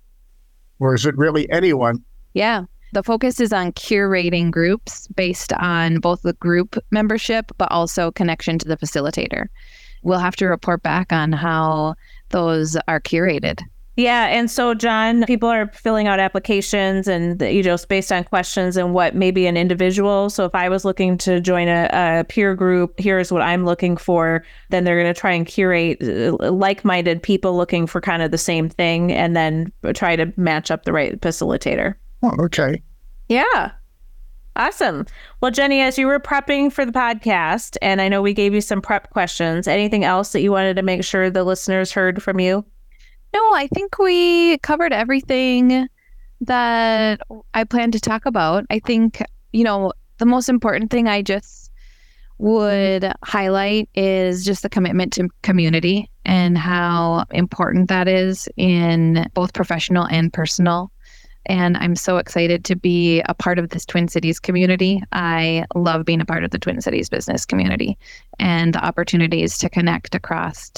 Or 0.80 0.94
is 0.94 1.06
it 1.06 1.18
really 1.18 1.50
anyone? 1.52 2.04
Yeah. 2.34 2.66
The 2.94 3.04
focus 3.04 3.40
is 3.40 3.52
on 3.52 3.74
curating 3.74 4.52
groups 4.52 5.08
based 5.08 5.52
on 5.54 6.00
both 6.00 6.22
the 6.22 6.34
group 6.34 6.78
membership, 6.92 7.52
but 7.58 7.72
also 7.72 8.12
connection 8.12 8.58
to 8.60 8.68
the 8.68 8.78
facilitator. 8.78 9.48
We'll 10.04 10.20
have 10.20 10.36
to 10.38 10.46
report 10.46 10.84
back 10.84 11.12
on 11.12 11.32
how 11.32 11.96
those 12.30 12.78
are 12.88 13.02
curated. 13.02 13.62
Yeah. 13.98 14.26
And 14.26 14.52
so, 14.52 14.74
John, 14.74 15.24
people 15.24 15.48
are 15.48 15.68
filling 15.68 16.08
out 16.08 16.20
applications 16.20 17.08
and, 17.08 17.40
you 17.42 17.64
know, 17.64 17.78
based 17.88 18.12
on 18.12 18.26
questions 18.26 18.76
and 18.76 18.94
what 18.94 19.16
maybe 19.16 19.48
an 19.48 19.56
individual. 19.56 20.30
So, 20.30 20.44
if 20.44 20.54
I 20.54 20.68
was 20.68 20.84
looking 20.84 21.18
to 21.20 21.40
join 21.40 21.70
a, 21.70 21.90
a 21.94 22.26
peer 22.28 22.56
group, 22.56 22.94
here's 22.98 23.32
what 23.32 23.42
I'm 23.42 23.64
looking 23.64 23.96
for, 23.96 24.44
then 24.70 24.84
they're 24.84 25.02
going 25.02 25.14
to 25.14 25.20
try 25.20 25.32
and 25.32 25.48
curate 25.48 26.02
uh, 26.02 26.52
like 26.52 26.84
minded 26.84 27.24
people 27.24 27.56
looking 27.56 27.88
for 27.88 28.02
kind 28.02 28.22
of 28.22 28.32
the 28.32 28.38
same 28.38 28.68
thing 28.68 29.14
and 29.14 29.36
then 29.36 29.72
try 29.94 30.18
to 30.18 30.34
match 30.36 30.72
up 30.72 30.84
the 30.84 30.92
right 30.92 31.20
facilitator. 31.22 31.96
Oh, 32.22 32.36
okay. 32.42 32.82
Yeah. 33.30 33.72
Awesome. 34.58 35.06
Well, 35.42 35.52
Jenni, 35.52 35.82
as 35.82 35.98
you 35.98 36.08
were 36.08 36.20
prepping 36.20 36.72
for 36.72 36.86
the 36.86 36.92
podcast, 36.92 37.78
and 37.82 38.02
I 38.02 38.08
know 38.08 38.22
we 38.22 38.34
gave 38.34 38.54
you 38.54 38.62
some 38.62 38.82
prep 38.82 39.10
questions, 39.10 39.68
anything 39.68 40.06
else 40.06 40.32
that 40.32 40.42
you 40.42 40.52
wanted 40.52 40.76
to 40.78 40.82
make 40.82 41.04
sure 41.04 41.30
the 41.30 41.44
listeners 41.44 41.92
heard 41.92 42.24
from 42.24 42.40
you? 42.40 42.66
No, 43.36 43.54
I 43.54 43.68
think 43.74 44.00
we 44.00 44.58
covered 44.60 44.94
everything 44.94 45.90
that 46.40 47.20
I 47.54 47.66
plan 47.66 47.92
to 47.92 48.00
talk 48.00 48.26
about. 48.26 48.64
I 48.70 48.80
think, 48.80 49.22
you 49.52 49.66
know, 49.66 49.92
the 50.20 50.26
most 50.26 50.48
important 50.48 50.90
thing 50.90 51.10
I 51.10 51.22
just 51.22 51.70
would 52.38 53.12
highlight 53.26 53.90
is 53.94 54.46
just 54.46 54.64
the 54.64 54.70
commitment 54.70 55.12
to 55.14 55.28
community 55.42 56.10
and 56.24 56.58
how 56.58 57.26
important 57.32 57.90
that 57.90 58.08
is 58.08 58.48
in 58.56 59.30
both 59.34 59.54
professional 59.54 60.06
and 60.06 60.32
personal 60.32 60.90
and 61.48 61.78
I'm 61.78 61.96
so 61.96 62.18
excited 62.18 62.66
to 62.66 62.76
be 62.76 63.22
a 63.26 63.36
part 63.36 63.60
of 63.60 63.70
this 63.70 63.86
Twin 63.86 64.08
Cities 64.08 64.40
community. 64.40 65.04
I 65.12 65.66
love 65.76 66.04
being 66.04 66.20
a 66.20 66.26
part 66.26 66.44
of 66.44 66.50
the 66.50 66.58
Twin 66.58 66.82
Cities 66.82 67.08
business 67.08 67.46
community 67.46 68.00
and 68.40 68.74
the 68.74 68.84
opportunities 68.84 69.60
to 69.60 69.70
connect 69.70 70.16
across 70.16 70.72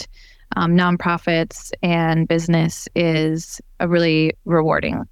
um, 0.56 0.76
nonprofits 0.76 1.72
and 1.84 2.28
business 2.28 2.88
is 2.96 3.62
a 3.80 3.88
really 3.88 4.34
rewarding 4.46 5.04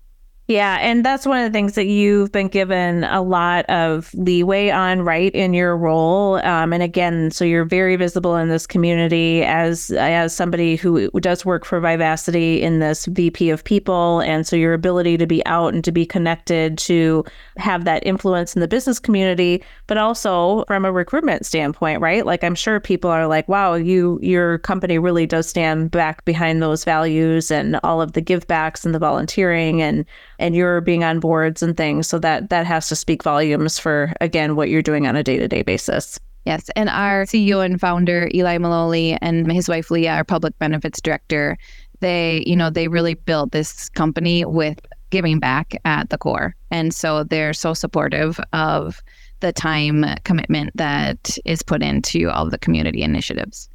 yeah, 0.47 0.77
and 0.79 1.03
that's 1.03 1.25
one 1.25 1.39
of 1.39 1.51
the 1.51 1.57
things 1.57 1.73
that 1.73 1.87
you've 1.87 2.31
been 2.31 2.49
given 2.49 3.03
a 3.05 3.23
lot 3.23 3.65
of 3.65 4.13
leeway 4.13 4.69
on, 4.69 5.01
right, 5.01 5.33
in 5.33 5.55
your 5.55 5.75
role. 5.75 6.35
Um, 6.35 6.71
and 6.71 6.83
again, 6.83 7.31
so 7.31 7.43
you're 7.43 7.65
very 7.65 7.95
visible 7.95 8.35
in 8.35 8.49
this 8.49 8.67
community 8.67 9.43
as 9.43 9.89
as 9.89 10.35
somebody 10.35 10.75
who 10.75 11.09
does 11.19 11.45
work 11.45 11.65
for 11.65 11.81
Vivacity 11.81 12.61
in 12.61 12.77
this 12.77 13.07
VP 13.07 13.49
of 13.49 13.63
People, 13.63 14.19
and 14.19 14.45
so 14.45 14.55
your 14.55 14.75
ability 14.75 15.17
to 15.17 15.25
be 15.25 15.43
out 15.47 15.73
and 15.73 15.83
to 15.83 15.91
be 15.91 16.05
connected 16.05 16.77
to 16.77 17.25
have 17.57 17.85
that 17.85 18.05
influence 18.05 18.55
in 18.55 18.59
the 18.59 18.67
business 18.67 18.99
community, 18.99 19.63
but 19.87 19.97
also 19.97 20.63
from 20.67 20.85
a 20.85 20.91
recruitment 20.91 21.43
standpoint, 21.43 22.01
right? 22.01 22.23
Like 22.23 22.43
I'm 22.43 22.55
sure 22.55 22.79
people 22.79 23.09
are 23.09 23.25
like, 23.25 23.49
"Wow, 23.49 23.73
you 23.73 24.19
your 24.21 24.59
company 24.59 24.99
really 24.99 25.25
does 25.25 25.49
stand 25.49 25.89
back 25.89 26.23
behind 26.23 26.61
those 26.61 26.83
values 26.83 27.49
and 27.49 27.79
all 27.83 27.99
of 27.99 28.11
the 28.11 28.21
givebacks 28.21 28.85
and 28.85 28.93
the 28.93 28.99
volunteering 28.99 29.81
and." 29.81 30.05
And 30.39 30.55
you're 30.55 30.81
being 30.81 31.03
on 31.03 31.19
boards 31.19 31.63
and 31.63 31.75
things. 31.75 32.07
So 32.07 32.19
that 32.19 32.49
that 32.49 32.65
has 32.65 32.87
to 32.89 32.95
speak 32.95 33.23
volumes 33.23 33.79
for 33.79 34.13
again 34.21 34.55
what 34.55 34.69
you're 34.69 34.81
doing 34.81 35.07
on 35.07 35.15
a 35.15 35.23
day 35.23 35.37
to 35.37 35.47
day 35.47 35.61
basis. 35.61 36.19
Yes, 36.45 36.69
and 36.75 36.89
our 36.89 37.23
CEO 37.25 37.65
and 37.65 37.81
founder 37.81 38.29
Eli 38.33 38.59
Maloli 38.59 39.17
and 39.21 39.51
his 39.51 39.67
wife 39.67 39.89
Leah, 39.89 40.13
our 40.13 40.23
public 40.23 40.57
benefits 40.59 41.01
director, 41.01 41.57
they 42.01 42.43
you 42.45 42.55
know 42.55 42.69
they 42.69 42.87
really 42.87 43.15
built 43.15 43.51
this 43.51 43.89
company 43.89 44.45
with 44.45 44.79
giving 45.09 45.39
back 45.39 45.75
at 45.85 46.09
the 46.09 46.17
core, 46.17 46.55
and 46.71 46.93
so 46.93 47.23
they're 47.23 47.53
so 47.53 47.73
supportive 47.73 48.39
of 48.53 49.01
the 49.39 49.51
time 49.51 50.05
commitment 50.23 50.71
that 50.75 51.37
is 51.45 51.61
put 51.61 51.81
into 51.81 52.29
all 52.29 52.45
of 52.45 52.51
the 52.51 52.57
community 52.57 53.01
initiatives. 53.01 53.69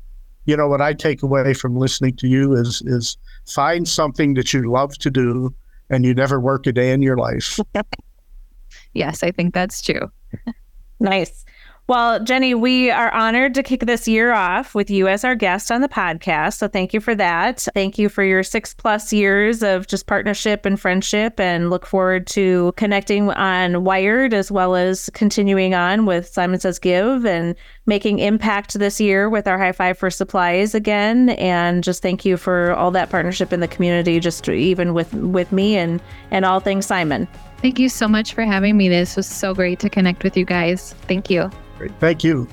You 0.46 0.56
know 0.56 0.68
what 0.68 0.80
I 0.80 0.94
take 0.94 1.22
away 1.22 1.54
from 1.54 1.76
listening 1.76 2.16
to 2.16 2.28
you 2.28 2.54
is 2.54 2.82
is 2.86 3.16
find 3.46 3.88
something 3.88 4.34
that 4.34 4.52
you 4.52 4.70
love 4.70 4.96
to 4.98 5.10
do 5.10 5.54
and 5.90 6.04
you 6.04 6.14
never 6.14 6.40
work 6.40 6.66
a 6.66 6.72
day 6.72 6.92
in 6.92 7.02
your 7.02 7.16
life. 7.16 7.58
yes, 8.94 9.22
I 9.22 9.30
think 9.30 9.54
that's 9.54 9.82
true. 9.82 10.10
nice. 11.00 11.44
Well, 11.90 12.20
Jenni, 12.20 12.54
we 12.54 12.88
are 12.92 13.12
honored 13.12 13.52
to 13.54 13.64
kick 13.64 13.80
this 13.80 14.06
year 14.06 14.32
off 14.32 14.76
with 14.76 14.90
you 14.90 15.08
as 15.08 15.24
our 15.24 15.34
guest 15.34 15.72
on 15.72 15.80
the 15.80 15.88
podcast. 15.88 16.58
So 16.58 16.68
thank 16.68 16.94
you 16.94 17.00
for 17.00 17.16
that. 17.16 17.66
Thank 17.74 17.98
you 17.98 18.08
for 18.08 18.22
your 18.22 18.44
six 18.44 18.72
plus 18.72 19.12
years 19.12 19.60
of 19.64 19.88
just 19.88 20.06
partnership 20.06 20.64
and 20.64 20.78
friendship, 20.78 21.40
and 21.40 21.68
look 21.68 21.84
forward 21.84 22.28
to 22.28 22.72
connecting 22.76 23.28
on 23.32 23.82
Wired 23.82 24.32
as 24.32 24.52
well 24.52 24.76
as 24.76 25.10
continuing 25.14 25.74
on 25.74 26.06
with 26.06 26.28
Simon 26.28 26.60
Says 26.60 26.78
Give 26.78 27.26
and 27.26 27.56
making 27.86 28.20
impact 28.20 28.78
this 28.78 29.00
year 29.00 29.28
with 29.28 29.48
our 29.48 29.58
High 29.58 29.72
Five 29.72 29.98
for 29.98 30.10
Supplies 30.10 30.76
again. 30.76 31.30
And 31.30 31.82
just 31.82 32.02
thank 32.02 32.24
you 32.24 32.36
for 32.36 32.72
all 32.74 32.92
that 32.92 33.10
partnership 33.10 33.52
in 33.52 33.58
the 33.58 33.66
community, 33.66 34.20
just 34.20 34.48
even 34.48 34.94
with 34.94 35.12
with 35.12 35.50
me 35.50 35.76
and 35.76 36.00
and 36.30 36.44
all 36.44 36.60
things 36.60 36.86
Simon. 36.86 37.26
Thank 37.62 37.78
you 37.78 37.90
so 37.90 38.08
much 38.08 38.32
for 38.32 38.42
having 38.42 38.76
me. 38.76 38.88
This 38.88 39.16
was 39.16 39.26
so 39.26 39.54
great 39.54 39.78
to 39.80 39.90
connect 39.90 40.24
with 40.24 40.36
you 40.36 40.46
guys. 40.46 40.94
Thank 41.02 41.28
you. 41.28 41.50
Great. 41.76 41.92
Thank 42.00 42.24
you. 42.24 42.48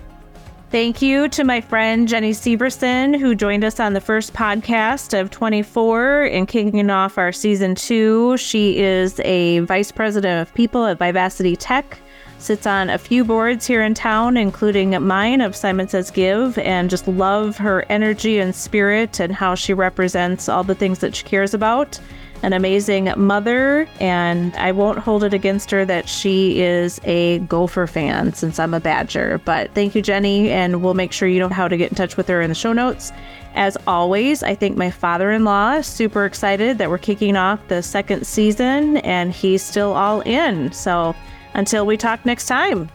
Thank 0.70 1.02
you 1.02 1.30
to 1.30 1.46
my 1.46 1.62
friend 1.62 2.10
Jenni 2.10 2.32
Severson, 2.32 3.18
who 3.18 3.34
joined 3.36 3.64
us 3.64 3.80
on 3.80 3.94
the 3.94 4.02
first 4.02 4.34
podcast 4.34 5.18
of 5.18 5.32
24 5.32 6.24
and 6.24 6.46
kicking 6.46 6.90
off 6.90 7.18
our 7.18 7.32
season 7.32 7.74
two. 7.74 8.36
She 8.36 8.80
is 8.80 9.22
a 9.22 9.60
vice 9.60 9.94
president 9.94 10.46
of 10.46 10.54
people 10.54 10.86
at 10.86 11.00
Vivacity 11.00 11.56
Tech, 11.58 11.98
sits 12.40 12.68
on 12.68 12.90
a 12.90 12.98
few 12.98 13.24
boards 13.24 13.66
here 13.66 13.82
in 13.82 13.94
town, 13.94 14.36
including 14.36 15.02
mine 15.02 15.40
of 15.40 15.56
Simon 15.56 15.88
Says 15.88 16.12
Give, 16.12 16.58
and 16.58 16.90
just 16.90 17.08
love 17.08 17.56
her 17.56 17.86
energy 17.88 18.40
and 18.40 18.54
spirit 18.54 19.22
and 19.22 19.34
how 19.34 19.56
she 19.56 19.74
represents 19.74 20.50
all 20.50 20.66
the 20.66 20.76
things 20.76 21.00
that 21.00 21.16
she 21.16 21.24
cares 21.24 21.54
about 21.54 21.98
an 22.44 22.54
amazing 22.54 23.12
mother, 23.18 23.88
and 24.00 24.56
I 24.56 24.72
won't 24.72 25.00
hold 25.00 25.24
it 25.24 25.34
against 25.34 25.72
her 25.72 25.86
that 25.86 26.08
she 26.08 26.60
is 26.62 27.02
a 27.04 27.40
Gopher 27.40 27.88
fan 27.88 28.34
since 28.34 28.60
I'm 28.60 28.74
a 28.74 28.80
Badger. 28.80 29.42
But 29.44 29.74
thank 29.74 29.96
you, 29.96 30.02
Jenni, 30.02 30.48
and 30.48 30.82
we'll 30.82 30.94
make 30.94 31.12
sure 31.12 31.28
you 31.28 31.40
know 31.40 31.50
how 31.50 31.68
to 31.68 31.78
get 31.78 31.90
in 31.92 31.96
touch 31.96 32.18
with 32.18 32.28
her 32.28 32.42
in 32.42 32.50
the 32.50 32.56
show 32.56 32.74
notes. 32.74 33.12
As 33.56 33.76
always, 33.88 34.44
I 34.44 34.54
think 34.54 34.78
my 34.78 34.92
father 34.92 35.32
in 35.32 35.44
law 35.44 35.74
is 35.74 35.88
super 35.88 36.26
excited 36.26 36.78
that 36.78 36.90
we're 36.90 37.00
kicking 37.00 37.36
off 37.36 37.60
the 37.68 37.82
second 37.82 38.28
season, 38.28 38.98
and 38.98 39.32
he's 39.32 39.64
still 39.64 39.94
all 39.94 40.22
in. 40.22 40.72
So 40.72 41.16
until 41.54 41.86
we 41.86 41.98
talk 41.98 42.26
next 42.26 42.46
time. 42.46 42.90